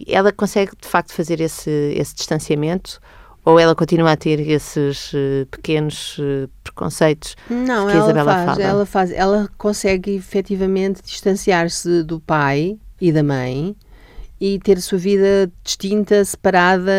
e, 0.06 0.12
ela 0.14 0.32
consegue 0.32 0.72
de 0.80 0.86
facto 0.86 1.12
fazer 1.12 1.40
esse, 1.40 1.70
esse 1.96 2.14
distanciamento 2.14 3.00
ou 3.44 3.58
ela 3.58 3.74
continua 3.74 4.12
a 4.12 4.16
ter 4.16 4.40
esses 4.40 5.12
uh, 5.12 5.46
pequenos 5.50 6.18
uh, 6.18 6.48
preconceitos 6.62 7.36
Não, 7.50 7.86
que 7.86 7.92
a 7.92 7.96
Isabela 7.96 8.32
faz, 8.32 8.46
fala? 8.46 8.62
Ela 8.62 8.86
faz, 8.86 9.12
ela 9.12 9.48
consegue 9.58 10.14
efetivamente 10.14 11.02
distanciar-se 11.02 12.02
do 12.02 12.20
pai 12.20 12.78
e 13.00 13.10
da 13.10 13.22
mãe 13.22 13.74
e 14.44 14.58
ter 14.58 14.76
a 14.76 14.80
sua 14.80 14.98
vida 14.98 15.48
distinta, 15.62 16.24
separada, 16.24 16.90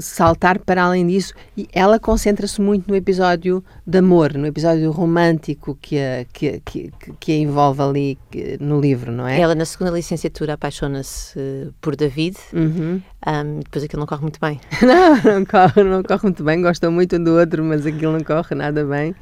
saltar 0.00 0.60
para 0.60 0.84
além 0.84 1.08
disso. 1.08 1.34
E 1.56 1.66
ela 1.72 1.98
concentra-se 1.98 2.60
muito 2.60 2.88
no 2.88 2.94
episódio 2.94 3.64
de 3.84 3.98
amor, 3.98 4.34
no 4.34 4.46
episódio 4.46 4.88
romântico 4.92 5.76
que 5.82 5.98
a, 5.98 6.24
que, 6.32 6.62
que, 6.64 6.92
que 7.18 7.32
a 7.32 7.34
envolve 7.34 7.82
ali 7.82 8.18
no 8.60 8.80
livro, 8.80 9.10
não 9.10 9.26
é? 9.26 9.40
Ela, 9.40 9.56
na 9.56 9.64
segunda 9.64 9.90
licenciatura, 9.90 10.52
apaixona-se 10.52 11.36
uh, 11.36 11.74
por 11.80 11.96
David. 11.96 12.36
Uhum. 12.52 13.02
Um, 13.26 13.58
depois 13.58 13.82
aquilo 13.82 13.98
não 13.98 14.06
corre 14.06 14.22
muito 14.22 14.38
bem. 14.38 14.60
não, 14.80 15.32
não 15.32 15.44
corre, 15.44 15.82
não 15.82 16.02
corre 16.04 16.22
muito 16.22 16.44
bem. 16.44 16.62
Gostam 16.62 16.92
muito 16.92 17.16
um 17.16 17.24
do 17.24 17.36
outro, 17.36 17.64
mas 17.64 17.84
aquilo 17.86 18.12
não 18.12 18.22
corre 18.22 18.54
nada 18.54 18.84
bem. 18.84 19.16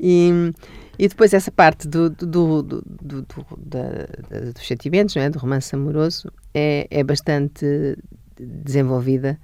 E 0.00 0.54
e 0.98 1.06
depois 1.06 1.32
essa 1.32 1.52
parte 1.52 1.86
do, 1.86 2.10
do, 2.10 2.26
do, 2.26 2.62
do, 2.62 3.22
do 3.22 3.26
da, 3.56 4.50
dos 4.52 4.66
sentimentos, 4.66 5.14
não 5.14 5.22
é? 5.22 5.30
do 5.30 5.38
romance 5.38 5.72
amoroso, 5.72 6.28
é, 6.54 6.86
é 6.90 7.04
bastante 7.04 7.96
desenvolvida 8.38 9.38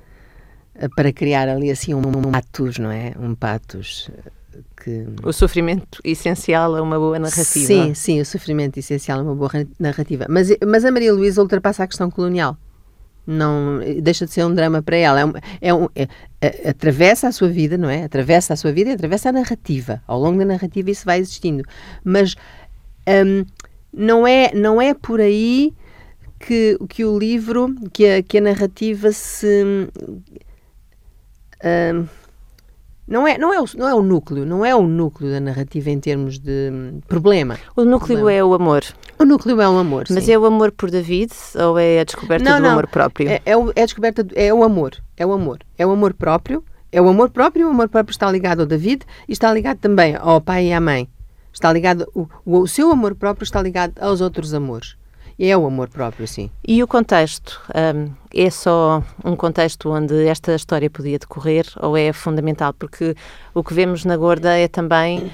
eh, 0.75 0.89
para 0.95 1.13
criar 1.13 1.49
ali 1.49 1.71
assim 1.71 1.95
um, 1.95 2.01
um 2.07 2.31
patos, 2.31 2.79
não 2.79 2.91
é? 2.91 3.13
Um 3.19 3.35
patos 3.35 4.11
eh, 4.13 4.31
que... 4.83 5.07
O 5.23 5.33
sofrimento 5.33 6.01
essencial 6.05 6.75
a 6.75 6.83
uma 6.83 6.99
boa 6.99 7.19
narrativa. 7.19 7.45
Sim, 7.45 7.95
sim, 7.95 8.21
o 8.21 8.25
sofrimento 8.25 8.79
essencial 8.79 9.21
a 9.21 9.23
uma 9.23 9.35
boa 9.35 9.51
narrativa. 9.79 10.27
Mas, 10.29 10.49
mas 10.67 10.85
a 10.85 10.91
Maria 10.91 11.13
Luísa 11.13 11.41
ultrapassa 11.41 11.85
a 11.85 11.87
questão 11.87 12.11
colonial. 12.11 12.57
Não, 13.27 13.81
deixa 14.03 14.27
de 14.27 14.33
ser 14.33 14.45
um 14.45 14.53
drama 14.53 14.83
para 14.83 14.97
ela. 14.97 15.21
É, 15.21 15.25
um, 15.25 15.33
é, 15.61 15.75
um, 15.75 15.89
é, 15.95 16.09
é, 16.41 16.69
atravessa 16.71 17.29
a 17.29 17.33
sua 17.33 17.49
vida, 17.49 17.79
não 17.79 17.89
é? 17.89 18.05
Atravessa 18.05 18.53
a 18.53 18.57
sua 18.57 18.71
vida 18.71 18.91
e 18.91 18.93
atravessa 18.93 19.31
a 19.31 19.33
narrativa. 19.33 20.03
Ao 20.07 20.21
longo 20.21 20.39
da 20.39 20.45
narrativa 20.45 20.91
isso 20.91 21.07
vai 21.07 21.21
existindo. 21.21 21.65
Mas 22.05 22.35
um, 23.09 23.47
não, 23.93 24.27
é, 24.27 24.53
não 24.55 24.81
é 24.81 24.93
por 24.93 25.21
aí 25.21 25.73
que, 26.47 26.79
que 26.89 27.05
o 27.05 27.19
livro, 27.19 27.75
que 27.93 28.07
a, 28.07 28.23
que 28.23 28.39
a 28.39 28.41
narrativa 28.41 29.11
se. 29.13 29.65
Um, 31.65 32.07
não 33.07 33.29
é, 33.29 33.37
não, 33.37 33.53
é 33.53 33.61
o, 33.61 33.67
não 33.77 33.89
é 33.89 33.95
o 33.95 34.03
núcleo, 34.03 34.47
não 34.47 34.65
é 34.65 34.75
o 34.75 34.87
núcleo 34.87 35.31
da 35.31 35.39
narrativa 35.39 35.91
em 35.91 36.01
termos 36.01 36.39
de 36.39 36.71
hum, 36.73 37.01
problema. 37.07 37.59
O 37.77 37.85
núcleo 37.85 38.19
problema. 38.19 38.33
é 38.33 38.45
o 38.45 38.55
amor. 38.55 38.83
O 39.19 39.25
núcleo 39.27 39.61
é 39.61 39.69
o 39.69 39.77
amor. 39.77 40.05
Mas 40.09 40.25
sim. 40.25 40.33
é 40.33 40.39
o 40.39 40.47
amor 40.47 40.73
por 40.73 40.91
David 40.91 41.31
ou 41.55 41.79
é 41.79 42.01
a 42.01 42.05
descoberta 42.05 42.49
não, 42.49 42.57
do 42.57 42.63
não. 42.63 42.71
amor 42.71 42.87
próprio? 42.87 43.29
É, 43.29 43.43
é, 43.45 43.57
o, 43.57 43.71
é 43.77 43.83
a 43.83 43.85
descoberta, 43.85 44.27
é 44.35 44.55
o 44.55 44.65
amor. 44.65 44.97
É 45.19 45.27
o 45.27 45.33
amor. 45.33 45.59
É 45.77 45.87
o 45.87 45.91
amor 45.91 46.15
próprio. 46.15 46.65
É 46.91 47.01
o 47.01 47.09
amor 47.09 47.29
próprio. 47.29 47.67
O 47.67 47.71
amor 47.71 47.91
próprio 47.91 48.13
está 48.13 48.31
ligado 48.31 48.61
ao 48.61 48.67
David 48.67 49.05
e 49.29 49.33
está 49.33 49.53
ligado 49.53 49.79
também 49.79 50.17
ao 50.19 50.41
pai 50.41 50.69
e 50.69 50.73
à 50.73 50.81
mãe. 50.81 51.07
Está 51.53 51.73
ligado, 51.73 52.11
o, 52.15 52.27
o 52.45 52.67
seu 52.67 52.91
amor 52.91 53.15
próprio 53.15 53.45
está 53.45 53.61
ligado 53.61 53.93
aos 54.01 54.23
outros 54.23 54.55
amores. 54.55 54.97
É 55.39 55.57
o 55.57 55.67
amor 55.67 55.89
próprio, 55.89 56.27
sim. 56.29 56.51
E 56.67 56.83
o 56.83 56.87
contexto? 56.87 57.61
Um, 57.75 58.11
é 58.33 58.51
só 58.51 59.03
um 59.25 59.35
contexto 59.35 59.91
onde 59.91 60.27
esta 60.27 60.55
história 60.55 60.89
podia 60.89 61.19
decorrer 61.19 61.67
ou 61.81 61.97
é 61.97 62.13
fundamental? 62.13 62.73
Porque 62.73 63.17
o 63.53 63.63
que 63.63 63.75
vemos 63.75 64.05
na 64.05 64.17
Gorda 64.17 64.57
é 64.57 64.69
também. 64.69 65.31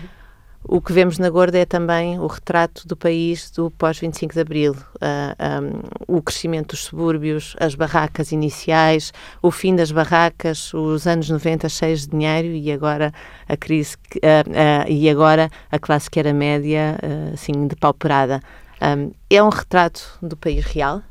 O 0.62 0.80
que 0.80 0.92
vemos 0.92 1.18
na 1.18 1.30
Gorda 1.30 1.58
é 1.58 1.64
também 1.64 2.18
o 2.18 2.26
retrato 2.26 2.86
do 2.86 2.94
país 2.94 3.50
do 3.50 3.70
pós-25 3.70 4.34
de 4.34 4.40
Abril. 4.40 4.72
Uh, 4.72 5.74
um, 6.08 6.16
o 6.18 6.22
crescimento 6.22 6.70
dos 6.70 6.84
subúrbios, 6.84 7.56
as 7.58 7.74
barracas 7.74 8.30
iniciais, 8.30 9.10
o 9.42 9.50
fim 9.50 9.74
das 9.74 9.90
barracas, 9.90 10.72
os 10.74 11.06
anos 11.06 11.30
90 11.30 11.66
cheios 11.68 12.02
de 12.02 12.10
dinheiro 12.10 12.48
e 12.48 12.70
agora 12.70 13.12
a 13.48 13.56
crise, 13.56 13.96
uh, 14.16 14.50
uh, 14.50 14.90
e 14.90 15.08
agora 15.08 15.50
a 15.70 15.78
classe 15.78 16.10
que 16.10 16.20
era 16.20 16.32
média, 16.32 16.98
assim, 17.32 17.66
depauperada. 17.66 18.42
Um, 18.80 19.12
é 19.28 19.42
um 19.42 19.50
retrato 19.50 20.18
do 20.22 20.36
país 20.36 20.64
real? 20.64 21.02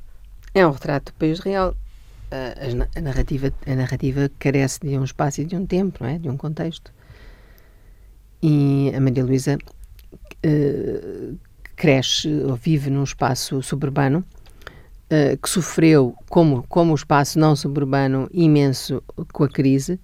É 0.54 0.66
um 0.66 0.72
retrato 0.72 1.12
do 1.12 1.16
país 1.16 1.40
real. 1.40 1.76
Uh, 2.32 2.88
a, 2.96 3.02
narrativa, 3.02 3.52
a 3.66 3.76
narrativa 3.76 4.32
carece 4.40 4.80
de 4.82 4.98
um 4.98 5.04
espaço 5.04 5.42
e 5.42 5.46
de 5.46 5.56
um 5.56 5.66
tempo, 5.66 6.04
não 6.04 6.10
é? 6.10 6.18
De 6.18 6.30
um 6.30 6.38
contexto. 6.38 6.92
E 8.42 8.92
a 8.96 9.00
Maria 9.00 9.24
Luísa 9.24 9.58
uh, 10.46 11.38
cresce 11.76 12.28
ou 12.44 12.56
vive 12.56 12.90
num 12.90 13.04
espaço 13.04 13.62
suburbano 13.62 14.24
uh, 15.12 15.38
que 15.38 15.50
sofreu, 15.50 16.16
como, 16.30 16.64
como 16.68 16.92
o 16.92 16.96
espaço 16.96 17.38
não 17.38 17.56
suburbano, 17.56 18.28
imenso 18.34 19.04
com 19.32 19.44
a 19.44 19.50
crise 19.50 20.00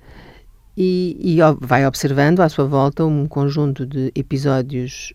e, 0.77 1.17
e 1.19 1.37
vai 1.61 1.85
observando 1.87 2.41
à 2.41 2.49
sua 2.49 2.65
volta 2.65 3.05
um 3.05 3.25
conjunto 3.25 3.85
de 3.85 4.11
episódios 4.13 5.13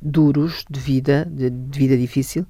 duros 0.00 0.64
de 0.68 0.80
vida, 0.80 1.26
de, 1.30 1.50
de, 1.50 1.78
vida 1.78 1.96
difícil, 1.96 2.46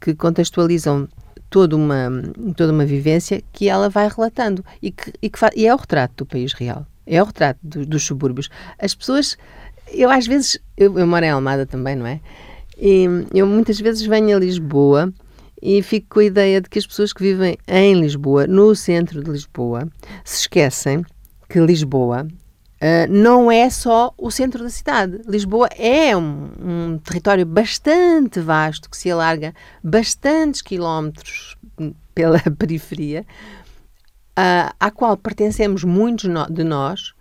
que 0.00 0.14
contextualizam 0.14 1.08
toda 1.50 1.76
uma, 1.76 2.10
toda 2.56 2.72
uma 2.72 2.86
vivência 2.86 3.42
que 3.52 3.68
ela 3.68 3.88
vai 3.88 4.08
relatando 4.08 4.64
e, 4.80 4.90
que, 4.90 5.12
e, 5.20 5.28
que 5.28 5.38
e 5.54 5.66
é 5.66 5.74
o 5.74 5.76
retrato 5.76 6.24
do 6.24 6.26
país 6.26 6.52
real, 6.54 6.86
é 7.06 7.22
o 7.22 7.26
retrato 7.26 7.58
do, 7.62 7.84
dos 7.84 8.04
subúrbios. 8.04 8.48
As 8.78 8.94
pessoas, 8.94 9.36
eu 9.92 10.10
às 10.10 10.26
vezes, 10.26 10.58
eu, 10.76 10.98
eu 10.98 11.06
moro 11.06 11.24
em 11.24 11.30
Almada 11.30 11.66
também, 11.66 11.94
não 11.94 12.06
é? 12.06 12.20
E 12.78 13.04
eu 13.34 13.46
muitas 13.46 13.78
vezes 13.78 14.02
venho 14.02 14.36
a 14.36 14.40
Lisboa 14.40 15.12
e 15.60 15.82
fico 15.82 16.06
com 16.14 16.20
a 16.20 16.24
ideia 16.24 16.60
de 16.60 16.68
que 16.68 16.78
as 16.78 16.86
pessoas 16.86 17.12
que 17.12 17.22
vivem 17.22 17.56
em 17.68 18.00
Lisboa, 18.00 18.46
no 18.46 18.74
centro 18.74 19.22
de 19.22 19.30
Lisboa, 19.30 19.88
se 20.24 20.40
esquecem 20.40 21.04
que 21.48 21.60
Lisboa 21.60 22.26
Uh, 22.82 23.06
não 23.08 23.48
é 23.48 23.70
só 23.70 24.12
o 24.18 24.28
centro 24.28 24.64
da 24.64 24.68
cidade. 24.68 25.20
Lisboa 25.24 25.68
é 25.78 26.16
um, 26.16 26.48
um, 26.60 26.98
território 26.98 27.46
bastante 27.46 28.40
vasto 28.40 28.90
que 28.90 28.96
se 28.96 29.08
alarga 29.08 29.54
bastantes 29.84 30.60
quilómetros 30.60 31.56
pela 32.12 32.40
periferia, 32.58 33.24
uh, 34.36 34.74
à 34.80 34.90
qual 34.90 35.16
pertencemos 35.16 35.84
muitos 35.84 36.24
no, 36.24 36.44
de 36.46 36.64
nós 36.64 37.14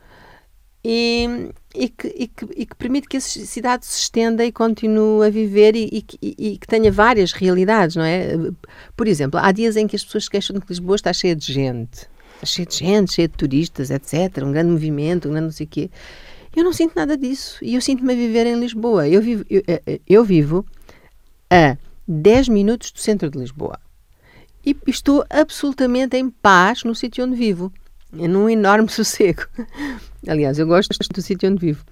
e, 0.83 1.51
e, 1.75 1.89
que, 1.89 2.07
e, 2.07 2.27
que, 2.27 2.45
e, 2.55 2.65
que, 2.65 2.75
permite 2.75 3.07
que 3.07 3.17
a 3.17 3.21
cidade 3.21 3.85
se 3.85 3.99
estenda 3.99 4.43
e 4.43 4.51
continue 4.51 5.27
a 5.27 5.29
viver 5.29 5.75
e, 5.75 6.03
e, 6.23 6.57
que 6.57 6.65
tenha 6.65 6.91
várias 6.91 7.33
realidades, 7.33 7.95
não 7.95 8.03
é? 8.03 8.31
Por 8.97 9.07
exemplo, 9.07 9.39
há 9.39 9.51
dias 9.51 9.77
em 9.77 9.85
que 9.85 9.95
as 9.95 10.03
pessoas 10.03 10.23
se 10.23 10.29
queixam 10.31 10.55
de 10.55 10.61
que 10.61 10.69
Lisboa 10.69 10.95
está 10.95 11.13
cheia 11.13 11.35
de 11.35 11.53
gente 11.53 12.09
cheio 12.45 12.67
de 12.67 12.75
gente, 12.75 13.13
cheio 13.13 13.27
de 13.27 13.35
turistas, 13.35 13.91
etc. 13.91 14.43
Um 14.43 14.51
grande 14.51 14.71
movimento, 14.71 15.27
um 15.27 15.31
grande 15.31 15.45
não 15.45 15.51
sei 15.51 15.65
o 15.65 15.69
quê. 15.69 15.91
Eu 16.55 16.63
não 16.63 16.73
sinto 16.73 16.93
nada 16.95 17.17
disso. 17.17 17.57
E 17.61 17.75
eu 17.75 17.81
sinto-me 17.81 18.13
a 18.13 18.15
viver 18.15 18.45
em 18.45 18.59
Lisboa. 18.59 19.07
Eu 19.07 19.21
vivo, 19.21 19.45
eu, 19.49 19.63
eh, 19.67 19.81
eh, 19.85 20.01
eu 20.07 20.23
vivo 20.23 20.65
a 21.49 21.77
10 22.07 22.49
minutos 22.49 22.91
do 22.91 22.99
centro 22.99 23.29
de 23.29 23.37
Lisboa. 23.37 23.79
E 24.65 24.75
estou 24.87 25.25
absolutamente 25.29 26.17
em 26.17 26.29
paz 26.29 26.83
no 26.83 26.93
sítio 26.93 27.25
onde 27.25 27.35
vivo. 27.35 27.71
Num 28.11 28.49
enorme 28.49 28.89
sossego. 28.91 29.43
Aliás, 30.27 30.59
eu 30.59 30.67
gosto 30.67 30.91
do 31.13 31.21
sítio 31.21 31.49
onde 31.49 31.65
vivo. 31.65 31.85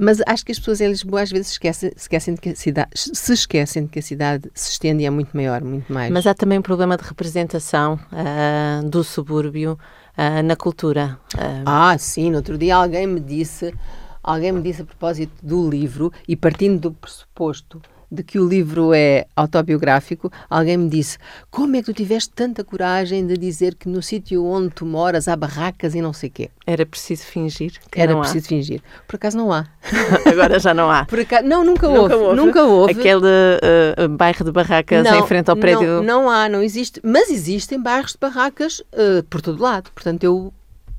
Mas 0.00 0.22
acho 0.26 0.46
que 0.46 0.50
as 0.50 0.58
pessoas 0.58 0.80
em 0.80 0.88
Lisboa 0.88 1.20
às 1.20 1.30
vezes 1.30 1.50
esquecem, 1.50 1.92
esquecem 1.94 2.32
de 2.32 2.40
que 2.40 2.48
a 2.48 2.56
cidade, 2.56 2.88
se 2.94 3.32
esquecem 3.34 3.84
de 3.84 3.90
que 3.90 3.98
a 3.98 4.02
cidade 4.02 4.50
se 4.54 4.70
estende 4.70 5.02
e 5.02 5.06
é 5.06 5.10
muito 5.10 5.36
maior, 5.36 5.62
muito 5.62 5.92
mais. 5.92 6.10
Mas 6.10 6.26
há 6.26 6.32
também 6.32 6.58
um 6.58 6.62
problema 6.62 6.96
de 6.96 7.04
representação 7.04 8.00
uh, 8.10 8.88
do 8.88 9.04
subúrbio 9.04 9.78
uh, 10.16 10.42
na 10.42 10.56
cultura. 10.56 11.18
Uh... 11.34 11.64
Ah, 11.66 11.98
sim. 11.98 12.30
No 12.30 12.38
outro 12.38 12.56
dia 12.56 12.76
alguém 12.76 13.06
me 13.06 13.20
disse, 13.20 13.74
alguém 14.22 14.52
me 14.52 14.62
disse 14.62 14.80
a 14.80 14.86
propósito 14.86 15.34
do 15.42 15.68
livro 15.68 16.10
e 16.26 16.34
partindo 16.34 16.80
do 16.80 16.92
pressuposto 16.92 17.82
de 18.10 18.22
que 18.22 18.38
o 18.38 18.48
livro 18.48 18.92
é 18.92 19.26
autobiográfico, 19.36 20.32
alguém 20.48 20.76
me 20.76 20.88
disse: 20.88 21.16
Como 21.50 21.76
é 21.76 21.80
que 21.80 21.86
tu 21.86 21.92
tiveste 21.92 22.30
tanta 22.30 22.64
coragem 22.64 23.26
de 23.26 23.36
dizer 23.36 23.74
que 23.74 23.88
no 23.88 24.02
sítio 24.02 24.44
onde 24.44 24.70
tu 24.70 24.84
moras 24.84 25.28
há 25.28 25.36
barracas 25.36 25.94
e 25.94 26.00
não 26.00 26.12
sei 26.12 26.28
quê? 26.28 26.50
Era 26.66 26.84
preciso 26.84 27.24
fingir? 27.24 27.72
Era 27.94 28.16
preciso 28.16 28.46
há. 28.46 28.48
fingir. 28.48 28.82
Por 29.06 29.16
acaso 29.16 29.36
não 29.36 29.52
há. 29.52 29.66
Agora 30.26 30.58
já 30.58 30.74
não 30.74 30.90
há. 30.90 31.04
Por 31.04 31.20
acaso, 31.20 31.46
não, 31.46 31.64
nunca, 31.64 31.88
nunca 31.88 32.00
houve, 32.00 32.14
houve. 32.14 32.36
Nunca 32.36 32.64
houve. 32.64 32.92
Aquele 32.92 33.26
uh, 33.26 34.08
bairro 34.08 34.44
de 34.44 34.52
barracas 34.52 35.04
não, 35.04 35.18
em 35.18 35.26
frente 35.26 35.50
ao 35.50 35.56
prédio. 35.56 36.02
Não, 36.02 36.22
não 36.22 36.30
há, 36.30 36.48
não 36.48 36.62
existe. 36.62 37.00
Mas 37.04 37.30
existem 37.30 37.80
bairros 37.80 38.12
de 38.12 38.18
barracas 38.18 38.80
uh, 38.80 39.22
por 39.28 39.40
todo 39.40 39.62
lado. 39.62 39.90
Portanto, 39.92 40.24
eu 40.24 40.52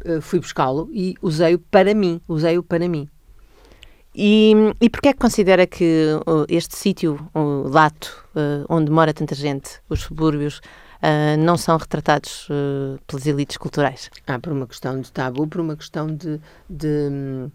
uh, 0.06 0.22
fui 0.22 0.40
buscá-lo 0.40 0.90
e 0.92 1.16
usei-o 1.22 1.60
para 1.60 1.94
mim. 1.94 2.22
Usei-o 2.28 2.64
para 2.64 2.88
mim. 2.88 3.08
E, 4.14 4.54
e 4.82 4.90
porquê 4.90 5.10
é 5.10 5.14
que 5.14 5.20
considera 5.20 5.66
que 5.66 6.08
este 6.50 6.76
sítio, 6.76 7.30
o 7.34 7.68
Lato, 7.70 8.26
uh, 8.36 8.66
onde 8.68 8.92
mora 8.92 9.14
tanta 9.14 9.34
gente, 9.34 9.80
os 9.90 10.02
subúrbios, 10.02 10.58
uh, 10.58 11.38
não 11.40 11.56
são 11.56 11.78
retratados 11.78 12.50
uh, 12.50 13.00
pelas 13.08 13.26
elites 13.26 13.56
culturais? 13.56 14.10
Ah, 14.28 14.38
por 14.38 14.52
uma 14.52 14.68
questão 14.68 15.00
de 15.00 15.10
tabu, 15.12 15.48
por 15.48 15.62
uma 15.62 15.78
questão 15.78 16.08
de, 16.08 16.42
de, 16.70 17.50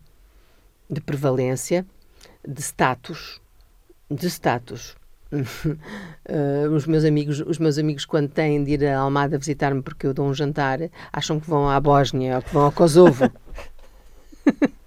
de 0.89 1.01
prevalência, 1.03 1.85
de 2.47 2.63
status, 2.63 3.39
de 4.11 4.27
status. 4.27 4.97
uh, 5.33 6.71
os 6.73 6.87
meus 6.87 7.05
amigos 7.05 7.41
os 7.41 7.59
meus 7.59 7.79
amigos 7.79 8.05
quando 8.07 8.29
têm 8.29 8.63
de 8.63 8.75
ir 8.75 8.87
a 8.87 9.01
Almada 9.01 9.37
visitar-me 9.37 9.83
porque 9.83 10.07
eu 10.07 10.15
dou 10.15 10.25
um 10.25 10.33
jantar 10.33 10.79
acham 11.13 11.41
que 11.41 11.51
vão 11.51 11.69
à 11.69 11.81
Bósnia 11.81 12.37
ou 12.37 12.43
que 12.43 12.55
vão 12.55 12.63
ao 12.63 12.71
Kosovo 12.71 13.29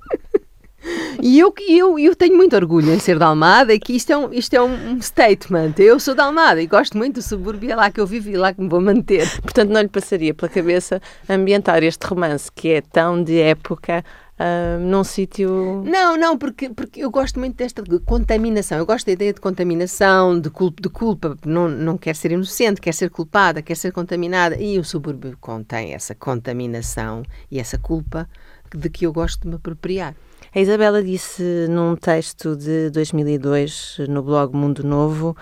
E 1.21 1.37
eu, 1.37 1.53
eu, 1.67 1.99
eu 1.99 2.15
tenho 2.15 2.35
muito 2.37 2.55
orgulho 2.55 2.93
em 2.93 2.99
ser 2.99 3.19
da 3.19 3.27
Almada 3.27 3.73
e 3.73 3.79
que 3.79 3.93
isto 3.93 4.11
é, 4.11 4.17
um, 4.17 4.31
isto 4.31 4.53
é 4.53 4.61
um 4.61 5.01
statement. 5.01 5.73
Eu 5.77 5.99
sou 5.99 6.15
da 6.15 6.25
Almada 6.25 6.61
e 6.61 6.67
gosto 6.67 6.97
muito 6.97 7.15
do 7.15 7.21
subúrbio, 7.21 7.71
é 7.71 7.75
lá 7.75 7.91
que 7.91 7.99
eu 7.99 8.07
vivo 8.07 8.29
e 8.29 8.37
lá 8.37 8.53
que 8.53 8.61
me 8.61 8.69
vou 8.69 8.79
manter. 8.79 9.29
Portanto, 9.41 9.69
não 9.69 9.81
lhe 9.81 9.89
passaria 9.89 10.33
pela 10.33 10.49
cabeça 10.49 11.01
ambientar 11.27 11.83
este 11.83 12.05
romance 12.05 12.49
que 12.51 12.69
é 12.69 12.81
tão 12.81 13.23
de 13.23 13.39
época 13.39 14.03
Uh, 14.39 14.79
num 14.79 15.03
sítio. 15.03 15.83
Não, 15.85 16.15
não, 16.15 16.37
porque, 16.37 16.69
porque 16.69 17.03
eu 17.03 17.11
gosto 17.11 17.37
muito 17.37 17.57
desta 17.57 17.83
contaminação. 18.05 18.77
Eu 18.77 18.85
gosto 18.85 19.07
da 19.07 19.11
ideia 19.11 19.33
de 19.33 19.41
contaminação, 19.41 20.39
de 20.39 20.49
culpa. 20.49 20.81
De 20.81 20.87
culpa. 20.87 21.37
Não, 21.45 21.67
não 21.67 21.97
quer 21.97 22.15
ser 22.15 22.31
inocente, 22.31 22.79
quer 22.79 22.93
ser 22.93 23.09
culpada, 23.09 23.61
quer 23.61 23.75
ser 23.75 23.91
contaminada. 23.91 24.55
E 24.55 24.79
o 24.79 24.83
subúrbio 24.85 25.37
contém 25.41 25.93
essa 25.93 26.15
contaminação 26.15 27.23
e 27.51 27.59
essa 27.59 27.77
culpa 27.77 28.29
de 28.73 28.89
que 28.89 29.05
eu 29.05 29.11
gosto 29.11 29.41
de 29.41 29.49
me 29.49 29.55
apropriar. 29.55 30.15
A 30.53 30.59
Isabela 30.59 31.03
disse 31.03 31.67
num 31.69 31.95
texto 31.95 32.55
de 32.55 32.89
2002 32.89 33.97
no 34.09 34.23
blog 34.23 34.55
Mundo 34.55 34.83
Novo 34.83 35.37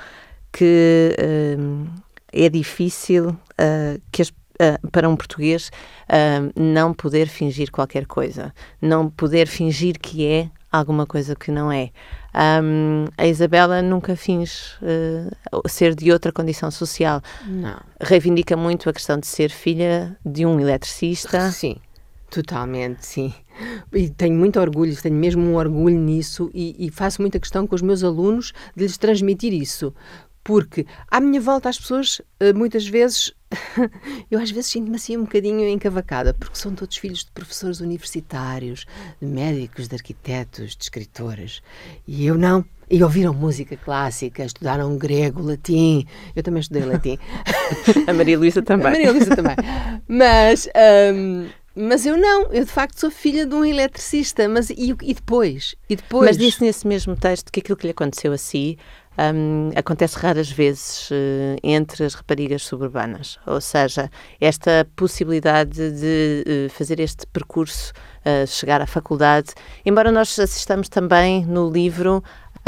que 0.51 1.15
uh, 1.17 1.87
é 2.33 2.49
difícil 2.49 3.29
uh, 3.29 4.01
que 4.11 4.21
as, 4.21 4.29
uh, 4.29 4.87
para 4.91 5.07
um 5.07 5.15
português 5.15 5.71
não 6.55 6.93
poder 6.93 7.27
fingir 7.27 7.71
qualquer 7.71 8.05
coisa, 8.05 8.53
não 8.81 9.09
poder 9.09 9.47
fingir 9.47 9.99
que 9.99 10.25
é 10.25 10.49
alguma 10.71 11.05
coisa 11.05 11.35
que 11.35 11.51
não 11.51 11.71
é. 11.71 11.89
Um, 12.61 13.05
a 13.17 13.25
Isabela 13.25 13.81
nunca 13.81 14.15
finge 14.15 14.53
uh, 14.81 15.67
ser 15.67 15.95
de 15.95 16.11
outra 16.11 16.31
condição 16.31 16.69
social. 16.69 17.21
Não. 17.45 17.79
Reivindica 17.99 18.55
muito 18.55 18.89
a 18.89 18.93
questão 18.93 19.17
de 19.19 19.25
ser 19.25 19.49
filha 19.49 20.15
de 20.25 20.45
um 20.45 20.59
eletricista. 20.59 21.49
Sim, 21.51 21.77
totalmente, 22.29 23.05
sim. 23.05 23.33
E 23.93 24.09
tenho 24.09 24.35
muito 24.35 24.59
orgulho, 24.59 24.95
tenho 25.01 25.15
mesmo 25.15 25.41
um 25.41 25.55
orgulho 25.55 25.97
nisso 25.97 26.49
e, 26.53 26.75
e 26.77 26.91
faço 26.91 27.21
muita 27.21 27.39
questão 27.39 27.65
com 27.65 27.75
os 27.75 27.81
meus 27.81 28.03
alunos 28.03 28.53
de 28.75 28.83
lhes 28.83 28.97
transmitir 28.97 29.53
isso. 29.53 29.93
Porque 30.47 30.85
à 31.11 31.19
minha 31.19 31.41
volta 31.41 31.67
as 31.67 31.77
pessoas, 31.77 32.21
eh, 32.39 32.53
muitas 32.53 32.87
vezes, 32.87 33.33
eu 34.31 34.39
às 34.39 34.49
vezes 34.49 34.71
sinto-me 34.71 34.95
assim 34.95 35.17
um 35.17 35.23
bocadinho 35.23 35.67
encavacada, 35.67 36.33
porque 36.33 36.57
são 36.57 36.73
todos 36.73 36.95
filhos 36.95 37.25
de 37.25 37.31
professores 37.31 37.81
universitários, 37.81 38.85
de 39.21 39.27
médicos, 39.27 39.89
de 39.89 39.95
arquitetos, 39.95 40.77
de 40.77 40.83
escritores. 40.85 41.61
E 42.07 42.25
eu 42.25 42.37
não. 42.37 42.63
E 42.89 43.03
ouviram 43.03 43.33
música 43.33 43.75
clássica, 43.75 44.45
estudaram 44.45 44.97
grego, 44.97 45.41
latim. 45.41 46.07
Eu 46.33 46.41
também 46.41 46.61
estudei 46.61 46.85
latim. 46.85 47.17
A 48.07 48.13
Maria 48.13 48.39
Luísa 48.39 48.61
também. 48.61 48.87
A 48.87 48.89
Maria 48.91 49.11
Luísa 49.11 49.35
também. 49.35 49.55
Mas. 50.07 50.69
Um, 51.13 51.49
mas 51.77 52.05
eu 52.05 52.17
não, 52.17 52.51
eu 52.51 52.65
de 52.65 52.71
facto 52.71 52.99
sou 52.99 53.11
filha 53.11 53.45
de 53.45 53.53
um 53.53 53.63
eletricista, 53.63 54.47
mas 54.49 54.69
e, 54.69 54.95
e 55.01 55.13
depois? 55.13 55.75
E 55.87 55.95
depois? 55.95 56.25
Mas 56.25 56.37
disse 56.37 56.63
nesse 56.63 56.87
mesmo 56.87 57.15
texto 57.15 57.51
que 57.51 57.59
aquilo 57.59 57.77
que 57.77 57.85
lhe 57.85 57.91
aconteceu 57.91 58.33
a 58.33 58.37
si 58.37 58.77
um, 59.17 59.71
acontece 59.75 60.17
raras 60.17 60.49
vezes 60.49 61.09
uh, 61.09 61.57
entre 61.63 62.03
as 62.03 62.13
raparigas 62.13 62.63
suburbanas. 62.63 63.39
Ou 63.45 63.59
seja, 63.59 64.09
esta 64.39 64.87
possibilidade 64.95 65.91
de 65.91 66.43
uh, 66.47 66.69
fazer 66.69 66.99
este 66.99 67.25
percurso, 67.27 67.91
uh, 68.25 68.45
chegar 68.47 68.81
à 68.81 68.85
faculdade, 68.85 69.53
embora 69.85 70.11
nós 70.11 70.37
assistamos 70.39 70.87
também 70.87 71.45
no 71.45 71.69
livro 71.69 72.23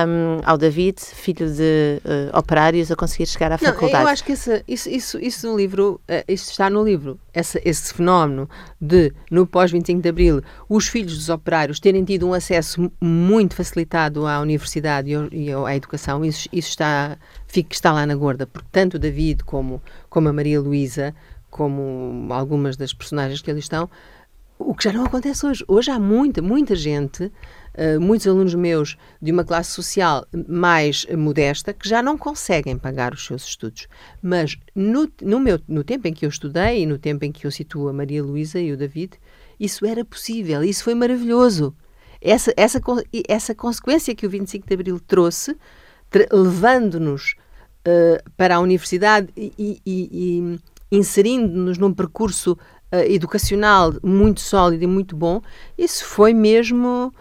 um, 0.08 0.40
ao 0.44 0.58
David, 0.58 1.00
filho 1.00 1.52
de 1.52 2.02
uh, 2.06 2.38
operários, 2.38 2.92
a 2.92 2.96
conseguir 2.96 3.26
chegar 3.26 3.52
à 3.52 3.58
não, 3.62 3.74
faculdade. 3.74 4.04
Eu 4.04 4.10
acho 4.10 4.24
que 4.24 4.32
essa, 4.32 4.64
isso, 4.68 4.90
isso, 4.90 5.20
isso 5.20 5.48
no 5.48 5.58
livro, 5.58 6.00
uh, 6.10 6.24
isso 6.28 6.52
está 6.52 6.70
no 6.70 6.84
livro, 6.84 7.20
essa, 7.34 7.60
esse 7.64 7.94
fenómeno 7.94 8.50
de, 8.80 9.14
no 9.30 9.46
pós-25 9.46 10.02
de 10.02 10.10
Abril, 10.10 10.42
os 10.68 10.88
filhos 10.88 11.18
dos 11.18 11.30
operários 11.30 11.80
terem 11.80 12.04
tido 12.04 12.28
um 12.28 12.34
acesso 12.34 12.92
muito 13.02 13.56
facilitado 13.56 14.28
à 14.28 14.40
universidade 14.40 15.10
e, 15.32 15.52
à 15.52 15.76
educação, 15.76 16.24
isso, 16.24 16.48
isso 16.52 16.70
está, 16.70 17.18
fica, 17.48 17.74
está 17.74 17.92
lá 17.92 18.06
na 18.06 18.16
gorda, 18.16 18.46
porque 18.46 18.68
tanto 18.72 18.96
o 18.96 19.00
David 19.00 19.44
como, 19.44 19.82
como 20.10 20.30
a 20.30 20.34
Maria 20.34 20.60
Luísa, 20.60 21.14
como 21.50 22.32
algumas 22.32 22.78
das 22.78 22.94
personagens 22.94 23.42
que 23.42 23.50
ali 23.50 23.60
estão, 23.60 23.90
o 24.60 24.76
que 24.76 24.84
já 24.84 24.94
não 24.94 25.06
acontece 25.06 25.46
hoje. 25.46 25.64
Hoje 25.68 25.90
há 25.90 25.98
muita, 25.98 26.42
muita 26.42 26.76
gente 26.76 27.32
eh, 27.82 27.98
muitos 27.98 28.28
alunos 28.28 28.54
meus 28.56 28.98
de 29.22 29.32
uma 29.32 29.46
classe 29.46 29.72
social 29.72 30.26
mais 30.50 31.06
modesta 31.18 31.72
que 31.72 31.88
já 31.88 32.02
não 32.02 32.18
conseguem 32.18 32.78
pagar 32.78 33.14
os 33.14 33.26
seus 33.26 33.46
estudos. 33.46 33.88
Mas 34.22 34.58
no, 34.76 35.10
no, 35.22 35.40
meu, 35.40 35.62
no 35.66 35.82
tempo 35.82 36.06
em 36.06 36.14
que 36.14 36.26
eu 36.26 36.30
estudei 36.30 36.84
e 36.84 36.86
no 36.86 36.98
tempo 36.98 37.24
em 37.24 37.32
que 37.32 37.48
eu 37.48 37.52
situo 37.52 37.88
a 37.88 37.94
Maria 37.94 38.22
Luísa 38.22 38.60
e 38.60 38.74
o 38.74 38.78
David, 38.78 39.14
isso 39.58 39.86
era 39.86 40.04
possível, 40.04 40.62
isso 40.62 40.84
foi 40.84 40.94
maravilhoso. 40.94 41.74
Essa, 42.20 42.54
essa, 42.58 42.82
essa 43.30 43.56
consequência 43.56 44.14
que 44.14 44.26
o 44.26 44.30
25 44.30 44.68
de 44.68 44.74
Abril 44.74 45.00
trouxe, 45.00 45.56
levando-nos 46.34 47.36
uh, 47.88 48.32
para 48.36 48.58
a 48.58 48.60
universidade 48.60 49.30
e, 49.38 49.54
e, 49.58 49.82
e 49.86 50.60
inserindo-nos 50.92 51.78
num 51.78 51.94
percurso 51.94 52.58
educacional 52.92 53.94
muito 54.04 54.42
sólido 54.42 54.84
e 54.84 54.88
muito 54.88 55.16
bom, 55.16 55.42
isso 55.78 56.06
foi 56.06 56.34
mesmo 56.34 57.14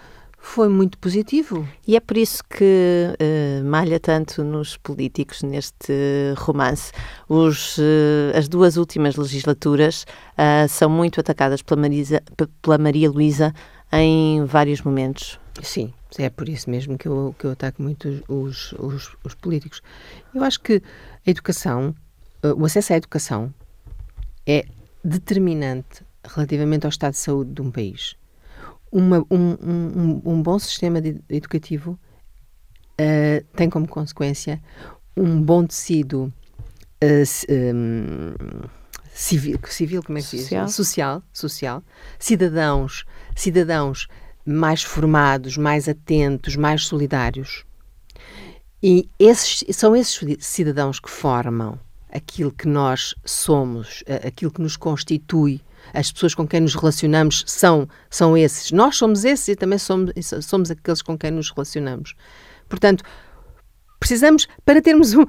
foi 0.48 0.68
muito 0.68 0.96
positivo. 0.98 1.68
E 1.86 1.94
é 1.96 2.00
por 2.00 2.16
isso 2.16 2.42
que 2.48 2.64
uh, 2.64 3.64
malha 3.64 4.00
tanto 4.00 4.42
nos 4.42 4.76
políticos 4.76 5.42
neste 5.42 5.92
romance. 6.36 6.92
Os, 7.28 7.76
uh, 7.76 8.36
as 8.36 8.48
duas 8.48 8.76
últimas 8.76 9.16
legislaturas 9.16 10.04
uh, 10.04 10.68
são 10.68 10.88
muito 10.88 11.20
atacadas 11.20 11.60
pela, 11.60 11.80
Marisa, 11.80 12.22
pela 12.62 12.78
Maria 12.78 13.10
Luísa 13.10 13.52
em 13.92 14.44
vários 14.44 14.80
momentos. 14.80 15.38
Sim, 15.62 15.92
é 16.18 16.30
por 16.30 16.48
isso 16.48 16.70
mesmo 16.70 16.96
que 16.96 17.08
eu, 17.08 17.34
que 17.38 17.44
eu 17.44 17.50
ataco 17.50 17.82
muito 17.82 18.22
os, 18.28 18.72
os, 18.78 19.16
os 19.24 19.34
políticos. 19.34 19.82
Eu 20.34 20.42
acho 20.44 20.60
que 20.60 20.82
a 21.26 21.30
educação, 21.30 21.94
o 22.56 22.64
acesso 22.64 22.92
à 22.92 22.96
educação 22.96 23.52
é 24.46 24.64
determinante 25.04 26.04
relativamente 26.24 26.84
ao 26.84 26.90
estado 26.90 27.12
de 27.12 27.18
saúde 27.18 27.52
de 27.52 27.62
um 27.62 27.70
país 27.70 28.16
uma, 28.90 29.18
um, 29.30 29.56
um, 29.62 30.22
um, 30.24 30.42
bom 30.42 30.58
sistema 30.58 31.00
de, 31.00 31.20
educativo 31.28 31.98
uh, 33.00 33.44
tem 33.54 33.68
como 33.68 33.86
consequência 33.86 34.60
um 35.16 35.40
bom 35.40 35.66
tecido 35.66 36.32
uh, 37.02 37.52
um, 37.74 38.34
civil, 39.12 39.58
civil, 39.68 40.02
como 40.02 40.18
é 40.18 40.20
que 40.20 40.38
social. 40.38 40.66
diz? 40.66 40.74
Social, 40.74 41.22
social, 41.32 41.82
cidadãos, 42.18 43.04
cidadãos 43.34 44.08
mais 44.44 44.82
formados, 44.82 45.56
mais 45.58 45.88
atentos, 45.88 46.56
mais 46.56 46.86
solidários. 46.86 47.64
E 48.82 49.10
esses, 49.18 49.64
são 49.76 49.94
esses 49.94 50.46
cidadãos 50.46 51.00
que 51.00 51.10
formam 51.10 51.78
aquilo 52.12 52.52
que 52.52 52.66
nós 52.66 53.14
somos, 53.24 54.02
aquilo 54.26 54.50
que 54.50 54.60
nos 54.60 54.76
constitui 54.76 55.60
as 55.92 56.12
pessoas 56.12 56.34
com 56.34 56.46
quem 56.46 56.60
nos 56.60 56.74
relacionamos 56.74 57.44
são, 57.46 57.88
são 58.10 58.36
esses. 58.36 58.72
Nós 58.72 58.96
somos 58.96 59.24
esses 59.24 59.48
e 59.48 59.56
também 59.56 59.78
somos, 59.78 60.12
somos 60.42 60.70
aqueles 60.70 61.02
com 61.02 61.16
quem 61.16 61.30
nos 61.30 61.50
relacionamos. 61.50 62.14
Portanto, 62.68 63.04
precisamos, 63.98 64.46
para 64.64 64.82
termos 64.82 65.14
um, 65.14 65.24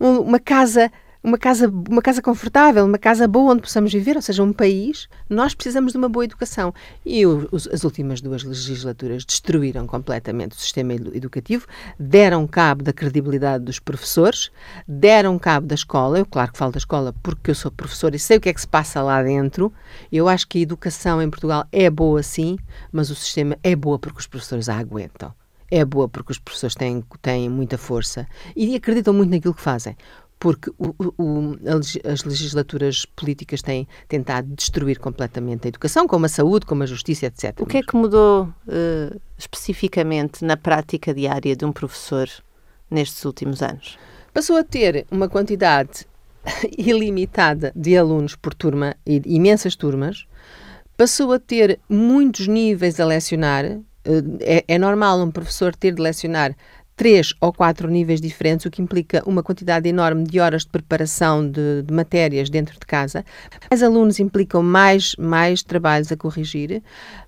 um, 0.00 0.16
uma 0.20 0.38
casa 0.38 0.90
uma 1.22 1.38
casa, 1.38 1.72
uma 1.88 2.02
casa 2.02 2.20
confortável, 2.20 2.84
uma 2.84 2.98
casa 2.98 3.28
boa 3.28 3.52
onde 3.52 3.62
possamos 3.62 3.92
viver, 3.92 4.16
ou 4.16 4.22
seja, 4.22 4.42
um 4.42 4.52
país, 4.52 5.08
nós 5.30 5.54
precisamos 5.54 5.92
de 5.92 5.98
uma 5.98 6.08
boa 6.08 6.24
educação. 6.24 6.74
E 7.06 7.24
os, 7.24 7.68
as 7.68 7.84
últimas 7.84 8.20
duas 8.20 8.42
legislaturas 8.42 9.24
destruíram 9.24 9.86
completamente 9.86 10.52
o 10.52 10.60
sistema 10.60 10.94
educativo, 10.94 11.66
deram 11.98 12.46
cabo 12.46 12.82
da 12.82 12.92
credibilidade 12.92 13.64
dos 13.64 13.78
professores, 13.78 14.50
deram 14.86 15.38
cabo 15.38 15.66
da 15.66 15.74
escola. 15.74 16.18
Eu, 16.18 16.26
claro 16.26 16.50
que 16.50 16.58
falo 16.58 16.72
da 16.72 16.78
escola 16.78 17.14
porque 17.22 17.52
eu 17.52 17.54
sou 17.54 17.70
professora 17.70 18.16
e 18.16 18.18
sei 18.18 18.38
o 18.38 18.40
que 18.40 18.48
é 18.48 18.52
que 18.52 18.60
se 18.60 18.68
passa 18.68 19.00
lá 19.00 19.22
dentro. 19.22 19.72
Eu 20.10 20.28
acho 20.28 20.48
que 20.48 20.58
a 20.58 20.62
educação 20.62 21.22
em 21.22 21.30
Portugal 21.30 21.66
é 21.70 21.88
boa 21.88 22.22
sim, 22.22 22.58
mas 22.90 23.10
o 23.10 23.14
sistema 23.14 23.56
é 23.62 23.76
boa 23.76 23.98
porque 23.98 24.18
os 24.18 24.26
professores 24.26 24.68
a 24.68 24.76
aguentam 24.76 25.32
é 25.72 25.86
boa 25.86 26.06
porque 26.06 26.32
os 26.32 26.38
professores 26.38 26.74
têm, 26.74 27.02
têm 27.22 27.48
muita 27.48 27.78
força 27.78 28.28
e 28.54 28.76
acreditam 28.76 29.14
muito 29.14 29.30
naquilo 29.30 29.54
que 29.54 29.62
fazem 29.62 29.96
porque 30.42 30.70
o, 30.70 30.92
o, 30.98 31.56
as 32.04 32.24
legislaturas 32.24 33.06
políticas 33.06 33.62
têm 33.62 33.86
tentado 34.08 34.48
destruir 34.56 34.98
completamente 34.98 35.66
a 35.66 35.68
educação, 35.68 36.08
como 36.08 36.26
a 36.26 36.28
saúde, 36.28 36.66
como 36.66 36.82
a 36.82 36.86
justiça, 36.86 37.26
etc. 37.26 37.60
O 37.60 37.64
que 37.64 37.76
é 37.76 37.80
que 37.80 37.94
mudou 37.94 38.52
uh, 38.66 39.20
especificamente 39.38 40.44
na 40.44 40.56
prática 40.56 41.14
diária 41.14 41.54
de 41.54 41.64
um 41.64 41.70
professor 41.70 42.28
nestes 42.90 43.24
últimos 43.24 43.62
anos? 43.62 43.96
Passou 44.34 44.56
a 44.56 44.64
ter 44.64 45.06
uma 45.12 45.28
quantidade 45.28 46.08
ilimitada 46.76 47.72
de 47.76 47.96
alunos 47.96 48.34
por 48.34 48.52
turma, 48.52 48.96
e 49.06 49.22
imensas 49.24 49.76
turmas, 49.76 50.26
passou 50.96 51.32
a 51.32 51.38
ter 51.38 51.78
muitos 51.88 52.48
níveis 52.48 52.98
a 52.98 53.04
lecionar. 53.04 53.64
Eh, 53.64 53.80
é, 54.40 54.64
é 54.66 54.76
normal 54.76 55.22
um 55.22 55.30
professor 55.30 55.72
ter 55.72 55.94
de 55.94 56.02
lecionar 56.02 56.56
três 57.02 57.34
ou 57.40 57.52
quatro 57.52 57.88
níveis 57.90 58.20
diferentes, 58.20 58.64
o 58.64 58.70
que 58.70 58.80
implica 58.80 59.24
uma 59.26 59.42
quantidade 59.42 59.88
enorme 59.88 60.22
de 60.22 60.38
horas 60.38 60.62
de 60.62 60.68
preparação 60.68 61.44
de, 61.44 61.82
de 61.82 61.92
matérias 61.92 62.48
dentro 62.48 62.78
de 62.78 62.86
casa. 62.86 63.24
Mais 63.68 63.82
alunos 63.82 64.20
implicam 64.20 64.62
mais, 64.62 65.16
mais 65.18 65.64
trabalhos 65.64 66.12
a 66.12 66.16
corrigir. 66.16 66.80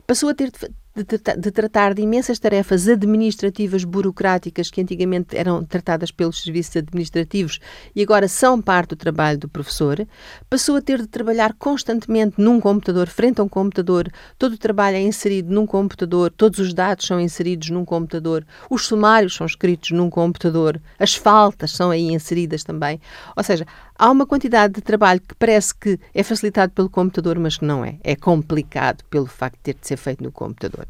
Passou 0.06 0.28
a 0.28 0.34
ter 0.34 0.50
de, 0.94 1.18
de, 1.36 1.50
tratar 1.50 1.92
de 1.92 2.02
imensas 2.02 2.38
tarefas 2.38 2.86
administrativas 2.86 3.82
burocráticas 3.82 4.70
que 4.70 4.80
antigamente 4.80 5.36
eram 5.36 5.64
tratadas 5.64 6.12
pelos 6.12 6.40
serviços 6.40 6.76
administrativos 6.76 7.58
e 7.96 8.02
agora 8.02 8.28
são 8.28 8.62
parte 8.62 8.90
do 8.90 8.96
trabalho 8.96 9.38
do 9.38 9.48
professor, 9.48 10.06
passou 10.48 10.76
a 10.76 10.82
ter 10.82 11.00
de 11.00 11.08
trabalhar 11.08 11.54
constantemente 11.54 12.40
num 12.40 12.60
computador, 12.60 13.08
frente 13.08 13.40
a 13.40 13.44
um 13.44 13.48
computador, 13.48 14.08
todo 14.38 14.52
o 14.52 14.58
trabalho 14.58 14.96
é 14.96 15.00
inserido 15.00 15.52
num 15.52 15.66
computador, 15.66 16.30
todos 16.30 16.60
os 16.60 16.72
dados 16.72 17.06
são 17.06 17.20
inseridos 17.20 17.70
num 17.70 17.84
computador, 17.84 18.46
os 18.70 18.86
sumários 18.86 19.34
são 19.34 19.46
escritos 19.46 19.90
num 19.90 20.08
computador, 20.08 20.80
as 20.96 21.14
faltas 21.16 21.72
são 21.72 21.90
aí 21.90 22.12
inseridas 22.12 22.62
também. 22.62 23.00
Ou 23.36 23.42
seja, 23.42 23.66
há 23.98 24.10
uma 24.10 24.26
quantidade 24.26 24.74
de 24.74 24.80
trabalho 24.80 25.20
que 25.20 25.34
parece 25.34 25.74
que 25.74 25.98
é 26.12 26.22
facilitado 26.22 26.72
pelo 26.72 26.90
computador, 26.90 27.38
mas 27.38 27.56
que 27.56 27.64
não 27.64 27.84
é. 27.84 27.98
É 28.02 28.16
complicado 28.16 29.04
pelo 29.10 29.26
facto 29.26 29.56
de 29.56 29.62
ter 29.62 29.74
de 29.74 29.86
ser 29.86 29.96
feito 29.96 30.22
no 30.22 30.32
computador. 30.32 30.86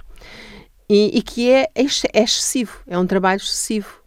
E, 0.89 1.19
e 1.19 1.23
que 1.23 1.51
é, 1.51 1.71
é, 1.75 1.83
excessivo, 2.23 2.79
é 2.87 2.99
um 2.99 3.07
trabalho 3.07 3.39
excessivo 3.39 4.05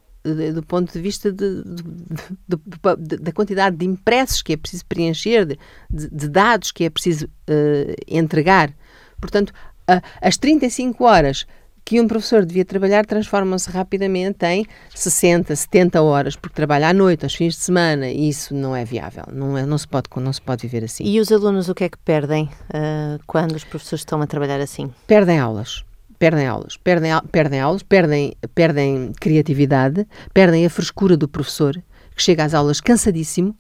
do 0.54 0.64
ponto 0.64 0.92
de 0.92 1.00
vista 1.00 1.32
de, 1.32 1.64
de, 1.64 3.18
da 3.18 3.32
quantidade 3.32 3.78
de 3.78 3.86
impressos 3.86 4.42
que 4.42 4.54
é 4.54 4.58
preciso 4.58 4.86
preencher, 4.86 5.58
de, 5.90 6.28
dados 6.28 6.72
que 6.72 6.84
é 6.84 6.90
preciso 6.90 7.26
uh, 7.26 7.96
entregar. 8.08 8.74
Portanto, 9.22 9.52
uh, 9.90 10.02
as 10.22 10.38
35 10.38 11.04
horas 11.04 11.46
que 11.88 12.02
um 12.02 12.08
professor 12.08 12.44
devia 12.44 12.66
trabalhar 12.66 13.06
transformam-se 13.06 13.72
rapidamente 13.72 14.46
em 14.46 14.66
60, 14.94 15.56
70 15.56 16.02
horas, 16.02 16.36
porque 16.36 16.54
trabalha 16.54 16.90
à 16.90 16.94
noite, 16.94 17.24
aos 17.24 17.34
fins 17.34 17.54
de 17.54 17.62
semana, 17.62 18.10
e 18.10 18.28
isso 18.28 18.54
não 18.54 18.76
é 18.76 18.84
viável, 18.84 19.24
não, 19.32 19.58
é, 19.58 19.66
não, 19.66 19.78
se, 19.78 19.88
pode, 19.88 20.10
não 20.18 20.34
se 20.34 20.42
pode 20.42 20.68
viver 20.68 20.84
assim. 20.84 21.06
E 21.06 21.18
os 21.18 21.32
alunos 21.32 21.70
o 21.70 21.74
que 21.74 21.86
é 21.86 21.90
que 21.90 21.98
perdem 22.00 22.44
uh, 22.44 23.18
quando 23.26 23.54
os 23.54 23.64
professores 23.64 24.02
estão 24.02 24.22
a 24.22 24.28
trabalhar 24.28 24.60
assim? 24.60 24.92
Perdem 25.08 25.40
aulas. 25.40 25.86
Perdem 26.20 26.46
aulas, 26.46 26.76
perdem, 26.76 27.12
perdem 27.32 27.62
aulas, 27.62 27.84
perdem, 27.84 28.34
perdem 28.54 29.14
criatividade, 29.18 30.06
perdem 30.34 30.66
a 30.66 30.70
frescura 30.70 31.16
do 31.16 31.30
professor, 31.30 31.74
que 32.14 32.22
chega 32.22 32.44
às 32.44 32.54
aulas 32.54 32.82
cansadíssimo 32.82 33.56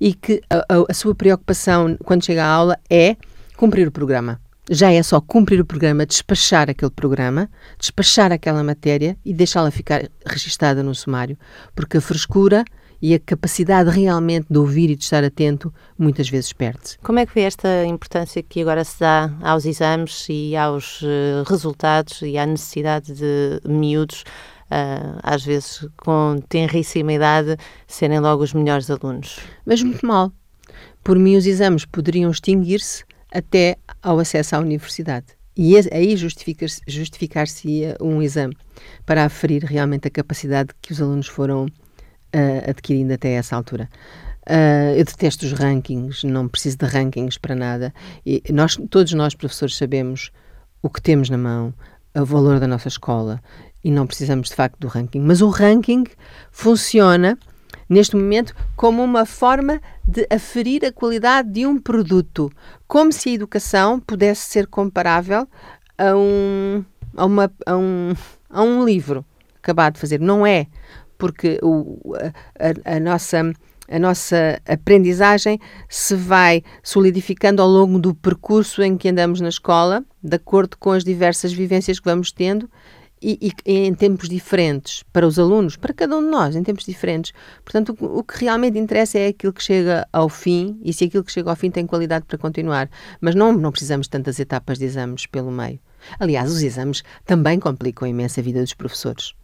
e 0.00 0.14
que 0.14 0.40
a, 0.48 0.60
a, 0.60 0.84
a 0.88 0.94
sua 0.94 1.14
preocupação 1.14 1.94
quando 2.06 2.24
chega 2.24 2.42
à 2.42 2.48
aula 2.48 2.78
é 2.88 3.16
cumprir 3.54 3.86
o 3.86 3.92
programa 3.92 4.40
já 4.70 4.92
é 4.92 5.02
só 5.02 5.20
cumprir 5.20 5.60
o 5.60 5.64
programa, 5.64 6.04
despachar 6.04 6.68
aquele 6.68 6.90
programa, 6.90 7.48
despachar 7.78 8.32
aquela 8.32 8.64
matéria 8.64 9.16
e 9.24 9.32
deixá-la 9.32 9.70
ficar 9.70 10.08
registada 10.24 10.82
no 10.82 10.94
sumário, 10.94 11.38
porque 11.74 11.98
a 11.98 12.00
frescura 12.00 12.64
e 13.00 13.14
a 13.14 13.20
capacidade 13.20 13.90
realmente 13.90 14.46
de 14.50 14.58
ouvir 14.58 14.90
e 14.90 14.96
de 14.96 15.04
estar 15.04 15.22
atento 15.22 15.72
muitas 15.98 16.28
vezes 16.28 16.52
perde-se. 16.52 16.98
Como 16.98 17.18
é 17.18 17.26
que 17.26 17.34
vê 17.34 17.42
esta 17.42 17.84
importância 17.84 18.42
que 18.42 18.60
agora 18.60 18.84
se 18.84 19.00
dá 19.00 19.30
aos 19.42 19.64
exames 19.64 20.26
e 20.28 20.56
aos 20.56 21.02
uh, 21.02 21.44
resultados 21.46 22.22
e 22.22 22.38
à 22.38 22.46
necessidade 22.46 23.12
de 23.14 23.60
miúdos, 23.68 24.24
uh, 24.70 25.20
às 25.22 25.44
vezes 25.44 25.86
com 25.98 26.36
tenríssima 26.48 27.12
idade, 27.12 27.56
serem 27.86 28.18
logo 28.18 28.42
os 28.42 28.54
melhores 28.54 28.90
alunos? 28.90 29.38
Mas 29.64 29.82
muito 29.82 30.04
mal. 30.06 30.32
Por 31.04 31.18
mim, 31.18 31.36
os 31.36 31.46
exames 31.46 31.84
poderiam 31.84 32.30
extinguir-se 32.30 33.04
até 33.36 33.76
ao 34.02 34.18
acesso 34.18 34.56
à 34.56 34.58
universidade. 34.58 35.26
E 35.54 35.76
aí 35.92 36.16
justificar-se 36.16 36.80
justificar 36.86 37.46
um 38.00 38.22
exame 38.22 38.56
para 39.04 39.24
aferir 39.24 39.62
realmente 39.64 40.08
a 40.08 40.10
capacidade 40.10 40.70
que 40.80 40.92
os 40.92 41.00
alunos 41.00 41.26
foram 41.26 41.64
uh, 41.64 42.70
adquirindo 42.70 43.12
até 43.12 43.32
essa 43.32 43.54
altura. 43.54 43.88
Uh, 44.48 44.96
eu 44.96 45.04
detesto 45.04 45.44
os 45.44 45.52
rankings, 45.52 46.26
não 46.26 46.48
preciso 46.48 46.78
de 46.78 46.86
rankings 46.86 47.38
para 47.38 47.54
nada. 47.54 47.92
E 48.24 48.42
nós, 48.52 48.78
todos 48.90 49.12
nós, 49.12 49.34
professores, 49.34 49.76
sabemos 49.76 50.30
o 50.82 50.88
que 50.88 51.02
temos 51.02 51.28
na 51.28 51.38
mão, 51.38 51.74
o 52.14 52.24
valor 52.24 52.58
da 52.58 52.66
nossa 52.66 52.88
escola 52.88 53.42
e 53.84 53.90
não 53.90 54.06
precisamos 54.06 54.48
de 54.48 54.54
facto 54.54 54.78
do 54.78 54.88
ranking. 54.88 55.20
Mas 55.20 55.42
o 55.42 55.48
ranking 55.48 56.04
funciona 56.50 57.38
neste 57.88 58.16
momento 58.16 58.54
como 58.74 59.02
uma 59.02 59.24
forma 59.24 59.80
de 60.06 60.26
aferir 60.30 60.84
a 60.84 60.92
qualidade 60.92 61.50
de 61.50 61.66
um 61.66 61.78
produto, 61.78 62.50
como 62.86 63.12
se 63.12 63.30
a 63.30 63.32
educação 63.32 64.00
pudesse 64.00 64.48
ser 64.48 64.66
comparável 64.66 65.48
a 65.96 66.16
um, 66.16 66.84
a 67.16 67.24
uma, 67.24 67.52
a 67.64 67.76
um, 67.76 68.14
a 68.50 68.62
um 68.62 68.84
livro 68.84 69.24
acabado 69.56 69.94
de 69.94 70.00
fazer. 70.00 70.20
Não 70.20 70.46
é, 70.46 70.66
porque 71.18 71.58
o, 71.62 72.14
a, 72.58 72.96
a, 72.96 73.00
nossa 73.00 73.52
a 73.88 73.98
nossa 74.00 74.60
aprendizagem 74.66 75.60
se 75.88 76.14
vai 76.16 76.62
solidificando 76.82 77.62
ao 77.62 77.68
longo 77.68 77.98
do 77.98 78.14
percurso 78.14 78.82
em 78.82 78.96
que 78.96 79.08
andamos 79.08 79.40
na 79.40 79.48
escola, 79.48 80.04
de 80.22 80.36
acordo 80.36 80.76
com 80.76 80.90
as 80.90 81.04
diversas 81.04 81.52
vivências 81.52 82.00
que 82.00 82.04
vamos 82.04 82.32
tendo 82.32 82.68
e, 83.26 83.52
e, 83.66 83.78
em 83.78 83.92
tempos 83.92 84.28
diferentes 84.28 85.02
para 85.12 85.26
os 85.26 85.36
alunos, 85.36 85.74
para 85.76 85.92
cada 85.92 86.16
um 86.16 86.22
de 86.22 86.30
nós, 86.30 86.54
em 86.54 86.62
tempos 86.62 86.84
diferentes. 86.84 87.32
Portanto, 87.64 87.96
o, 88.00 88.18
o, 88.20 88.22
que 88.22 88.38
realmente 88.38 88.78
interessa 88.78 89.18
é 89.18 89.26
aquilo 89.26 89.52
que 89.52 89.62
chega 89.62 90.06
ao 90.12 90.28
fim 90.28 90.78
e 90.84 90.92
se 90.92 91.04
aquilo 91.04 91.24
que 91.24 91.32
chega 91.32 91.50
ao 91.50 91.56
fim 91.56 91.68
tem 91.68 91.84
qualidade 91.86 92.24
para 92.24 92.38
continuar. 92.38 92.88
Mas 93.20 93.34
não, 93.34 93.52
não 93.52 93.72
precisamos 93.72 94.06
de 94.06 94.10
tantas 94.10 94.38
etapas 94.38 94.78
de 94.78 94.84
exames 94.84 95.26
pelo 95.26 95.50
meio. 95.50 95.80
Aliás, 96.20 96.52
os 96.52 96.62
exames 96.62 97.02
também 97.24 97.58
complicam 97.58 98.06
imenso 98.06 98.38
a 98.38 98.42
vida 98.44 98.60
dos 98.60 98.74
professores. 98.74 99.34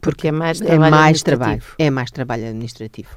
Porque 0.00 0.28
é 0.28 0.32
mais 0.32 0.58
trabalho, 0.58 0.84
é 0.84 0.90
mais 0.90 1.22
trabalho, 1.22 1.62
é 1.78 1.90
mais 1.90 2.10
trabalho 2.10 2.46
administrativo. 2.46 3.10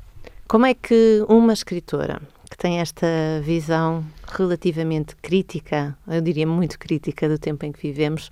Como 0.48 0.66
é 0.66 0.74
que 0.74 1.26
uma 1.28 1.54
escritora 1.54 2.22
que 2.52 2.58
tem 2.58 2.80
esta 2.80 3.08
visão 3.42 4.06
relativamente 4.28 5.16
crítica, 5.16 5.98
eu 6.08 6.22
diria 6.22 6.46
muito 6.46 6.78
crítica 6.78 7.28
do 7.28 7.40
tempo 7.40 7.66
em 7.66 7.72
que 7.72 7.82
vivemos, 7.82 8.30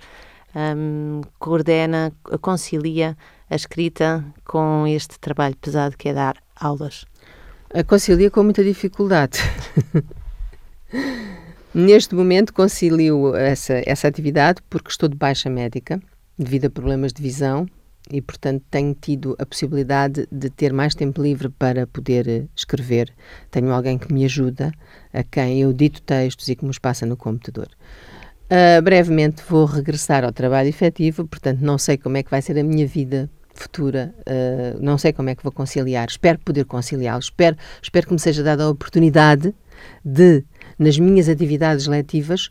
um, 0.54 1.20
coordena, 1.38 2.12
concilia 2.40 3.16
a 3.48 3.54
escrita 3.54 4.24
com 4.44 4.86
este 4.86 5.18
trabalho 5.18 5.56
pesado 5.56 5.96
que 5.96 6.08
é 6.08 6.14
dar 6.14 6.36
aulas? 6.56 7.04
A 7.72 7.82
concilia 7.82 8.30
com 8.30 8.42
muita 8.42 8.62
dificuldade. 8.62 9.38
Neste 11.74 12.14
momento 12.14 12.54
concilio 12.54 13.34
essa, 13.34 13.82
essa 13.84 14.06
atividade 14.06 14.62
porque 14.70 14.90
estou 14.90 15.08
de 15.08 15.16
baixa 15.16 15.50
médica, 15.50 16.00
devido 16.38 16.66
a 16.66 16.70
problemas 16.70 17.12
de 17.12 17.20
visão, 17.20 17.66
e 18.10 18.20
portanto 18.20 18.62
tenho 18.70 18.94
tido 18.94 19.34
a 19.38 19.46
possibilidade 19.46 20.28
de 20.30 20.50
ter 20.50 20.72
mais 20.72 20.94
tempo 20.94 21.22
livre 21.22 21.48
para 21.48 21.86
poder 21.86 22.28
eh, 22.28 22.44
escrever. 22.54 23.12
Tenho 23.50 23.72
alguém 23.72 23.98
que 23.98 24.12
me 24.12 24.24
ajuda, 24.24 24.72
a 25.12 25.22
quem 25.22 25.62
eu 25.62 25.72
dito 25.72 26.02
textos 26.02 26.48
e 26.48 26.54
que 26.54 26.64
me 26.64 26.70
os 26.70 26.78
passa 26.78 27.06
no 27.06 27.16
computador. 27.16 27.68
Uh, 28.44 28.82
brevemente 28.82 29.42
vou 29.48 29.64
regressar 29.64 30.22
ao 30.22 30.30
trabalho 30.32 30.68
efetivo, 30.68 31.26
portanto, 31.26 31.60
não 31.60 31.78
sei 31.78 31.96
como 31.96 32.18
é 32.18 32.22
que 32.22 32.30
vai 32.30 32.42
ser 32.42 32.58
a 32.58 32.62
minha 32.62 32.86
vida 32.86 33.30
futura, 33.54 34.14
uh, 34.20 34.78
não 34.82 34.98
sei 34.98 35.12
como 35.12 35.30
é 35.30 35.34
que 35.34 35.42
vou 35.42 35.52
conciliar. 35.52 36.08
Espero 36.08 36.38
poder 36.40 36.64
conciliá-lo, 36.64 37.20
espero, 37.20 37.56
espero 37.82 38.06
que 38.06 38.12
me 38.12 38.18
seja 38.18 38.42
dada 38.42 38.64
a 38.64 38.68
oportunidade 38.68 39.54
de, 40.04 40.44
nas 40.78 40.98
minhas 40.98 41.28
atividades 41.28 41.86
letivas, 41.86 42.50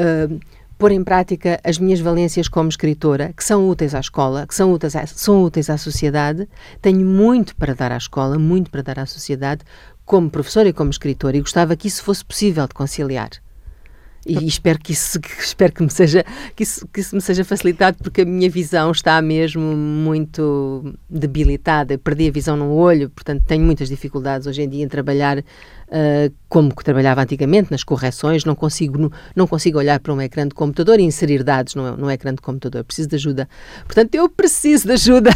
uh, 0.00 0.40
pôr 0.78 0.92
em 0.92 1.04
prática 1.04 1.60
as 1.62 1.78
minhas 1.78 2.00
valências 2.00 2.48
como 2.48 2.68
escritora, 2.68 3.32
que 3.36 3.44
são 3.44 3.68
úteis 3.68 3.94
à 3.94 4.00
escola, 4.00 4.46
que 4.46 4.54
são 4.54 4.72
úteis 4.72 4.96
à, 4.96 5.06
são 5.06 5.42
úteis 5.42 5.68
à 5.68 5.76
sociedade. 5.76 6.48
Tenho 6.80 7.04
muito 7.04 7.54
para 7.56 7.74
dar 7.74 7.92
à 7.92 7.96
escola, 7.96 8.38
muito 8.38 8.70
para 8.70 8.82
dar 8.82 8.98
à 9.00 9.06
sociedade, 9.06 9.64
como 10.04 10.30
professora 10.30 10.68
e 10.68 10.72
como 10.72 10.90
escritora, 10.90 11.36
e 11.36 11.40
gostava 11.40 11.76
que 11.76 11.88
isso 11.88 12.02
fosse 12.02 12.24
possível 12.24 12.66
de 12.66 12.74
conciliar. 12.74 13.30
E 14.28 14.44
espero 14.44 14.76
que 14.80 14.92
isso, 14.92 15.20
espero 15.38 15.72
que, 15.72 15.82
me 15.84 15.90
seja, 15.90 16.24
que, 16.56 16.64
isso, 16.64 16.86
que 16.88 17.00
isso 17.00 17.14
me 17.14 17.22
seja 17.22 17.44
facilitado, 17.44 17.96
porque 18.02 18.22
a 18.22 18.24
minha 18.24 18.50
visão 18.50 18.90
está 18.90 19.22
mesmo 19.22 19.62
muito 19.62 20.94
debilitada. 21.08 21.96
perdi 21.96 22.28
a 22.28 22.32
visão 22.32 22.56
no 22.56 22.72
olho, 22.72 23.08
portanto 23.08 23.44
tenho 23.46 23.64
muitas 23.64 23.88
dificuldades 23.88 24.48
hoje 24.48 24.62
em 24.62 24.68
dia 24.68 24.84
em 24.84 24.88
trabalhar 24.88 25.38
uh, 25.38 26.34
como 26.48 26.74
que 26.74 26.82
trabalhava 26.82 27.22
antigamente, 27.22 27.70
nas 27.70 27.84
correções. 27.84 28.44
Não 28.44 28.56
consigo, 28.56 28.98
não, 28.98 29.12
não 29.36 29.46
consigo 29.46 29.78
olhar 29.78 30.00
para 30.00 30.12
um 30.12 30.20
ecrã 30.20 30.48
de 30.48 30.54
computador 30.54 30.98
e 30.98 31.04
inserir 31.04 31.44
dados 31.44 31.76
no, 31.76 31.96
no 31.96 32.10
ecrã 32.10 32.34
de 32.34 32.42
computador. 32.42 32.82
Preciso 32.82 33.08
de 33.08 33.14
ajuda. 33.14 33.48
Portanto, 33.84 34.12
eu 34.16 34.28
preciso 34.28 34.88
de 34.88 34.94
ajuda. 34.94 35.30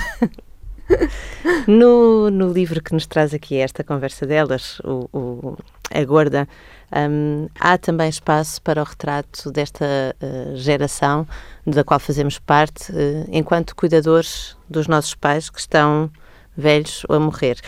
No, 1.69 2.31
no 2.31 2.53
livro 2.53 2.83
que 2.83 2.93
nos 2.93 3.07
traz 3.07 3.33
aqui 3.33 3.57
esta 3.57 3.85
conversa 3.85 4.27
delas, 4.27 4.81
o, 4.81 5.09
o 5.13 5.57
A 5.89 6.05
Gorda, 6.05 6.49
um, 6.93 7.49
há 7.59 7.79
também 7.79 8.09
espaço 8.09 8.61
para 8.63 8.83
o 8.83 8.85
retrato 8.85 9.51
desta 9.51 9.85
uh, 10.21 10.57
geração 10.57 11.27
da 11.67 11.85
qual 11.85 12.01
fazemos 12.01 12.39
parte, 12.39 12.91
uh, 12.91 13.27
enquanto 13.31 13.77
cuidadores 13.77 14.57
dos 14.69 14.89
nossos 14.89 15.15
pais 15.15 15.49
que 15.49 15.61
estão 15.61 16.11
velhos 16.57 17.05
ou 17.09 17.17
a 17.17 17.21
morrer. 17.21 17.59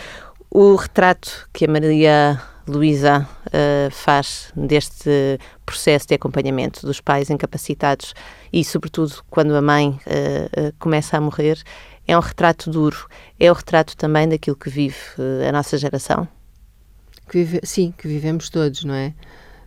O 0.49 0.75
retrato 0.75 1.49
que 1.53 1.65
a 1.65 1.67
Maria 1.67 2.41
Luísa 2.67 3.27
uh, 3.47 3.91
faz 3.91 4.51
deste 4.55 5.39
processo 5.65 6.07
de 6.07 6.15
acompanhamento 6.15 6.85
dos 6.85 6.99
pais 6.99 7.29
incapacitados 7.29 8.13
e, 8.51 8.63
sobretudo, 8.63 9.23
quando 9.29 9.55
a 9.55 9.61
mãe 9.61 9.99
começa 10.77 11.17
a 11.17 11.21
morrer, 11.21 11.57
é 12.07 12.15
um 12.15 12.21
retrato 12.21 12.69
duro. 12.69 13.07
É 13.39 13.49
o 13.49 13.55
retrato 13.55 13.97
também 13.97 14.29
daquilo 14.29 14.55
que 14.55 14.69
vive 14.69 14.95
a 15.47 15.51
nossa 15.51 15.75
geração? 15.77 16.27
Que 17.27 17.43
vive, 17.43 17.59
sim, 17.63 17.93
que 17.97 18.07
vivemos 18.07 18.49
todos, 18.49 18.83
não 18.83 18.93
é? 18.93 19.13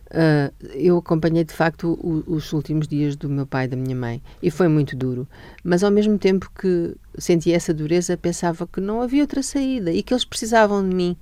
Uh, 0.07 0.53
eu 0.73 0.97
acompanhei 0.97 1.43
de 1.43 1.51
facto 1.51 1.99
o, 2.01 2.23
os 2.33 2.53
últimos 2.53 2.87
dias 2.87 3.17
do 3.17 3.27
meu 3.27 3.45
pai 3.45 3.65
e 3.65 3.67
da 3.67 3.75
minha 3.75 3.95
mãe 3.95 4.21
e 4.41 4.49
foi 4.49 4.69
muito 4.69 4.95
duro, 4.95 5.27
mas 5.65 5.83
ao 5.83 5.91
mesmo 5.91 6.17
tempo 6.17 6.49
que 6.57 6.95
sentia 7.17 7.57
essa 7.57 7.73
dureza, 7.73 8.15
pensava 8.15 8.65
que 8.65 8.79
não 8.79 9.01
havia 9.01 9.21
outra 9.21 9.43
saída 9.43 9.91
e 9.91 10.01
que 10.01 10.13
eles 10.13 10.23
precisavam 10.23 10.87
de 10.87 10.95
mim. 10.95 11.17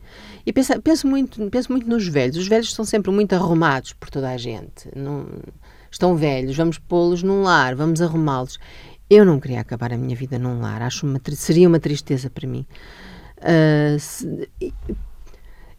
E 0.45 0.53
penso, 0.53 1.07
muito, 1.07 1.49
penso 1.49 1.71
muito 1.71 1.89
nos 1.89 2.07
velhos. 2.07 2.37
Os 2.37 2.47
velhos 2.47 2.67
estão 2.67 2.85
sempre 2.85 3.11
muito 3.11 3.33
arrumados 3.33 3.93
por 3.93 4.11
toda 4.11 4.29
a 4.29 4.37
gente. 4.37 4.87
Não, 4.95 5.25
estão 5.89 6.15
velhos, 6.15 6.55
vamos 6.55 6.77
pô-los 6.77 7.23
num 7.23 7.41
lar, 7.41 7.73
vamos 7.73 8.01
arrumá-los. 8.01 8.59
Eu 9.09 9.25
não 9.25 9.39
queria 9.39 9.61
acabar 9.61 9.93
a 9.93 9.97
minha 9.97 10.15
vida 10.15 10.37
num 10.37 10.59
lar, 10.59 10.83
acho 10.83 11.07
uma, 11.07 11.19
seria 11.33 11.67
uma 11.67 11.79
tristeza 11.79 12.29
para 12.29 12.47
mim. 12.47 12.65
Uh, 13.37 13.99
se, 13.99 14.47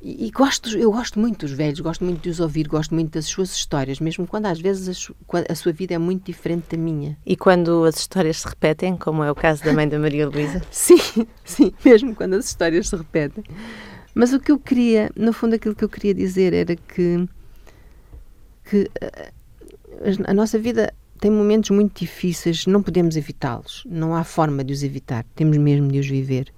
e, 0.00 0.30
gosto, 0.30 0.76
eu 0.76 0.92
gosto 0.92 1.18
muito 1.18 1.46
dos 1.46 1.52
velhos, 1.52 1.80
gosto 1.80 2.04
muito 2.04 2.20
de 2.20 2.28
os 2.28 2.38
ouvir, 2.38 2.68
gosto 2.68 2.94
muito 2.94 3.12
das 3.12 3.24
suas 3.24 3.54
histórias, 3.54 3.98
mesmo 3.98 4.26
quando 4.26 4.46
às 4.46 4.60
vezes 4.60 5.10
a, 5.32 5.52
a, 5.52 5.54
sua 5.54 5.72
vida 5.72 5.94
é 5.94 5.98
muito 5.98 6.24
diferente 6.26 6.76
da 6.76 6.82
minha. 6.82 7.16
E 7.24 7.34
quando 7.34 7.84
as 7.84 7.96
histórias 7.96 8.40
se 8.40 8.48
repetem, 8.48 8.96
como 8.96 9.24
é 9.24 9.30
o 9.30 9.34
caso 9.34 9.64
da 9.64 9.72
mãe 9.72 9.88
da 9.88 9.98
Maria 9.98 10.28
Luísa? 10.28 10.62
sim, 10.70 10.98
sim, 11.44 11.72
mesmo 11.84 12.14
quando 12.14 12.34
as 12.34 12.46
histórias 12.46 12.88
se 12.88 12.96
repetem. 12.96 13.42
Mas 14.14 14.32
o 14.32 14.38
que 14.38 14.52
eu 14.52 14.58
queria, 14.58 15.10
no 15.16 15.32
fundo, 15.32 15.54
aquilo 15.54 15.74
que 15.74 15.84
eu 15.84 15.88
queria 15.88 16.14
dizer 16.14 16.52
era 16.52 16.76
que, 16.76 17.26
que 18.64 18.90
a, 19.00 20.30
a 20.30 20.34
nossa 20.34 20.58
vida 20.58 20.92
tem 21.18 21.30
momentos 21.30 21.70
muito 21.70 21.98
difíceis, 21.98 22.66
não 22.66 22.82
podemos 22.82 23.16
evitá-los, 23.16 23.82
não 23.88 24.14
há 24.14 24.22
forma 24.24 24.62
de 24.62 24.74
os 24.74 24.82
evitar, 24.82 25.24
temos 25.34 25.56
mesmo 25.56 25.88
de 25.88 25.98
os 25.98 26.06
viver. 26.06 26.52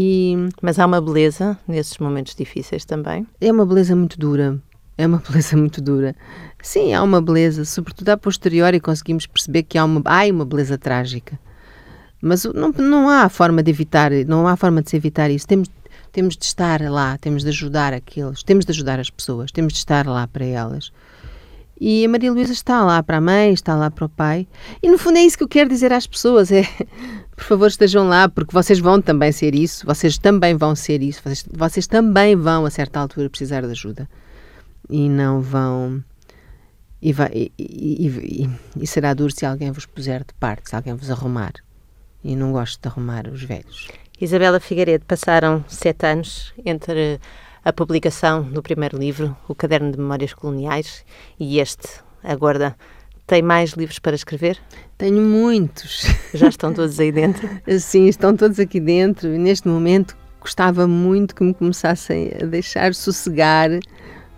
E, 0.00 0.36
Mas 0.62 0.78
há 0.78 0.86
uma 0.86 1.00
beleza 1.00 1.58
nesses 1.66 1.98
momentos 1.98 2.32
difíceis 2.32 2.84
também? 2.84 3.26
É 3.40 3.50
uma 3.50 3.66
beleza 3.66 3.96
muito 3.96 4.16
dura, 4.16 4.56
é 4.96 5.04
uma 5.04 5.18
beleza 5.28 5.56
muito 5.56 5.82
dura. 5.82 6.14
Sim, 6.62 6.94
há 6.94 7.02
uma 7.02 7.20
beleza, 7.20 7.64
sobretudo 7.64 8.10
a 8.10 8.16
posteriori 8.16 8.78
conseguimos 8.78 9.26
perceber 9.26 9.64
que 9.64 9.76
há 9.76 9.84
uma, 9.84 10.00
há 10.04 10.24
uma 10.30 10.44
beleza 10.44 10.78
trágica. 10.78 11.36
Mas 12.22 12.44
não, 12.44 12.70
não 12.70 13.10
há 13.10 13.28
forma 13.28 13.60
de 13.60 13.72
evitar, 13.72 14.12
não 14.24 14.46
há 14.46 14.56
forma 14.56 14.82
de 14.82 14.90
se 14.90 14.96
evitar 14.96 15.32
isso. 15.32 15.48
Temos, 15.48 15.68
temos 16.12 16.36
de 16.36 16.44
estar 16.44 16.80
lá, 16.80 17.18
temos 17.18 17.42
de 17.42 17.48
ajudar 17.48 17.92
aqueles, 17.92 18.44
temos 18.44 18.64
de 18.64 18.70
ajudar 18.70 19.00
as 19.00 19.10
pessoas, 19.10 19.50
temos 19.50 19.72
de 19.72 19.80
estar 19.80 20.06
lá 20.06 20.28
para 20.28 20.44
elas. 20.44 20.92
E 21.80 22.04
a 22.04 22.08
Maria 22.08 22.32
Luísa 22.32 22.52
está 22.52 22.82
lá 22.82 23.02
para 23.02 23.18
a 23.18 23.20
mãe, 23.20 23.52
está 23.52 23.76
lá 23.76 23.90
para 23.90 24.06
o 24.06 24.08
pai. 24.08 24.48
E 24.82 24.90
no 24.90 24.98
fundo 24.98 25.18
é 25.18 25.22
isso 25.22 25.38
que 25.38 25.44
eu 25.44 25.48
quero 25.48 25.68
dizer 25.68 25.92
às 25.92 26.06
pessoas: 26.06 26.50
é 26.50 26.62
por 27.36 27.44
favor 27.44 27.68
estejam 27.68 28.08
lá, 28.08 28.28
porque 28.28 28.52
vocês 28.52 28.80
vão 28.80 29.00
também 29.00 29.30
ser 29.30 29.54
isso, 29.54 29.86
vocês 29.86 30.18
também 30.18 30.56
vão 30.56 30.74
ser 30.74 31.02
isso, 31.02 31.22
vocês, 31.22 31.44
vocês 31.50 31.86
também 31.86 32.34
vão 32.34 32.66
a 32.66 32.70
certa 32.70 32.98
altura 32.98 33.30
precisar 33.30 33.62
de 33.62 33.70
ajuda. 33.70 34.08
E 34.90 35.08
não 35.08 35.40
vão. 35.40 36.02
E, 37.00 37.12
vai, 37.12 37.30
e, 37.32 37.52
e, 37.56 38.50
e, 38.76 38.86
será 38.86 39.14
duro 39.14 39.30
se 39.30 39.46
alguém 39.46 39.70
vos 39.70 39.86
puser 39.86 40.24
de 40.24 40.34
parte, 40.34 40.70
se 40.70 40.74
alguém 40.74 40.94
vos 40.94 41.10
arrumar. 41.10 41.52
E 42.24 42.34
não 42.34 42.50
gosto 42.50 42.82
de 42.82 42.88
arrumar 42.88 43.28
os 43.28 43.44
velhos. 43.44 43.88
Isabela 44.20 44.58
Figueiredo, 44.58 45.04
passaram 45.06 45.64
sete 45.68 46.04
anos 46.06 46.52
entre 46.66 47.20
a 47.64 47.72
publicação 47.72 48.42
do 48.42 48.62
primeiro 48.62 48.96
livro, 48.96 49.36
O 49.48 49.54
Caderno 49.54 49.90
de 49.90 49.98
Memórias 49.98 50.32
Coloniais, 50.32 51.04
e 51.38 51.58
este, 51.58 52.00
agora 52.22 52.76
tem 53.26 53.42
mais 53.42 53.72
livros 53.72 53.98
para 53.98 54.14
escrever? 54.14 54.58
Tenho 54.96 55.20
muitos. 55.20 56.06
Já 56.32 56.48
estão 56.48 56.72
todos 56.72 56.98
aí 56.98 57.12
dentro? 57.12 57.46
Sim, 57.78 58.06
estão 58.06 58.34
todos 58.34 58.58
aqui 58.58 58.80
dentro. 58.80 59.28
E 59.34 59.38
neste 59.38 59.68
momento 59.68 60.16
gostava 60.40 60.86
muito 60.88 61.34
que 61.34 61.44
me 61.44 61.52
começassem 61.52 62.32
a 62.40 62.46
deixar 62.46 62.94
sossegar 62.94 63.68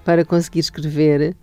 para 0.04 0.24
conseguir 0.24 0.58
escrever, 0.58 1.36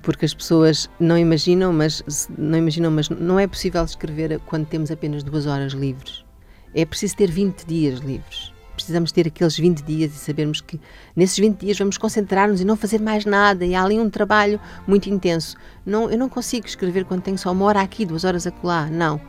porque 0.00 0.24
as 0.24 0.32
pessoas 0.32 0.88
não 1.00 1.18
imaginam, 1.18 1.72
mas 1.72 2.04
não 2.38 2.58
imaginam, 2.58 2.90
mas 2.90 3.08
não 3.08 3.36
é 3.36 3.48
possível 3.48 3.82
escrever 3.84 4.38
quando 4.46 4.66
temos 4.66 4.90
apenas 4.90 5.24
duas 5.24 5.46
horas 5.46 5.72
livres. 5.72 6.24
É 6.72 6.84
preciso 6.84 7.16
ter 7.16 7.30
20 7.30 7.66
dias 7.66 7.98
livres 7.98 8.51
precisamos 8.74 9.12
ter 9.12 9.26
aqueles 9.26 9.56
20 9.56 9.82
dias 9.82 10.14
e 10.14 10.18
sabermos 10.18 10.60
que 10.60 10.80
nesses 11.14 11.38
20 11.38 11.58
dias 11.58 11.78
vamos 11.78 11.98
concentrar-nos 11.98 12.60
e 12.60 12.64
não 12.64 12.76
fazer 12.76 13.00
mais 13.00 13.24
nada 13.24 13.64
e 13.64 13.74
há 13.74 13.82
ali 13.82 13.98
um 13.98 14.10
trabalho 14.10 14.60
muito 14.86 15.08
intenso. 15.08 15.56
Não, 15.84 16.10
eu 16.10 16.18
não 16.18 16.28
consigo 16.28 16.66
escrever 16.66 17.04
quando 17.04 17.22
tenho 17.22 17.38
só 17.38 17.52
uma 17.52 17.64
hora 17.66 17.80
aqui, 17.80 18.04
duas 18.04 18.24
horas 18.24 18.46
acolá, 18.46 18.86
não. 18.86 19.20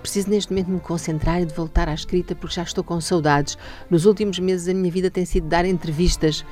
Preciso 0.00 0.30
neste 0.30 0.52
momento 0.52 0.70
me 0.70 0.80
concentrar 0.80 1.42
e 1.42 1.46
de 1.46 1.54
voltar 1.54 1.88
à 1.88 1.94
escrita 1.94 2.34
porque 2.34 2.54
já 2.54 2.62
estou 2.62 2.84
com 2.84 3.00
saudades. 3.00 3.58
Nos 3.90 4.06
últimos 4.06 4.38
meses 4.38 4.68
a 4.68 4.74
minha 4.74 4.90
vida 4.90 5.10
tem 5.10 5.24
sido 5.24 5.48
dar 5.48 5.64
entrevistas 5.64 6.44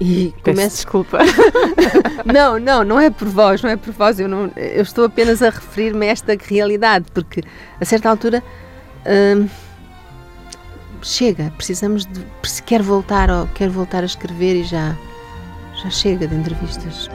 e 0.00 0.32
Peço 0.42 0.42
começo... 0.44 0.76
desculpa. 0.76 1.18
não, 2.24 2.58
não, 2.58 2.84
não 2.84 3.00
é 3.00 3.10
por 3.10 3.28
vós, 3.28 3.62
não 3.62 3.68
é 3.68 3.76
por 3.76 3.92
vós. 3.92 4.18
Eu, 4.18 4.28
não, 4.28 4.50
eu 4.56 4.82
estou 4.82 5.04
apenas 5.04 5.42
a 5.42 5.50
referir-me 5.50 6.06
a 6.06 6.10
esta 6.10 6.36
realidade, 6.40 7.06
porque 7.12 7.42
a 7.80 7.84
certa 7.84 8.08
altura. 8.08 8.42
Hum, 9.06 9.48
chega, 11.02 11.52
precisamos 11.56 12.06
de. 12.06 12.24
Quer 12.66 12.82
voltar, 12.82 13.28
quer 13.54 13.68
voltar 13.68 14.02
a 14.02 14.06
escrever 14.06 14.56
e 14.56 14.64
já, 14.64 14.96
já 15.82 15.90
chega 15.90 16.26
de 16.26 16.34
entrevistas. 16.34 17.08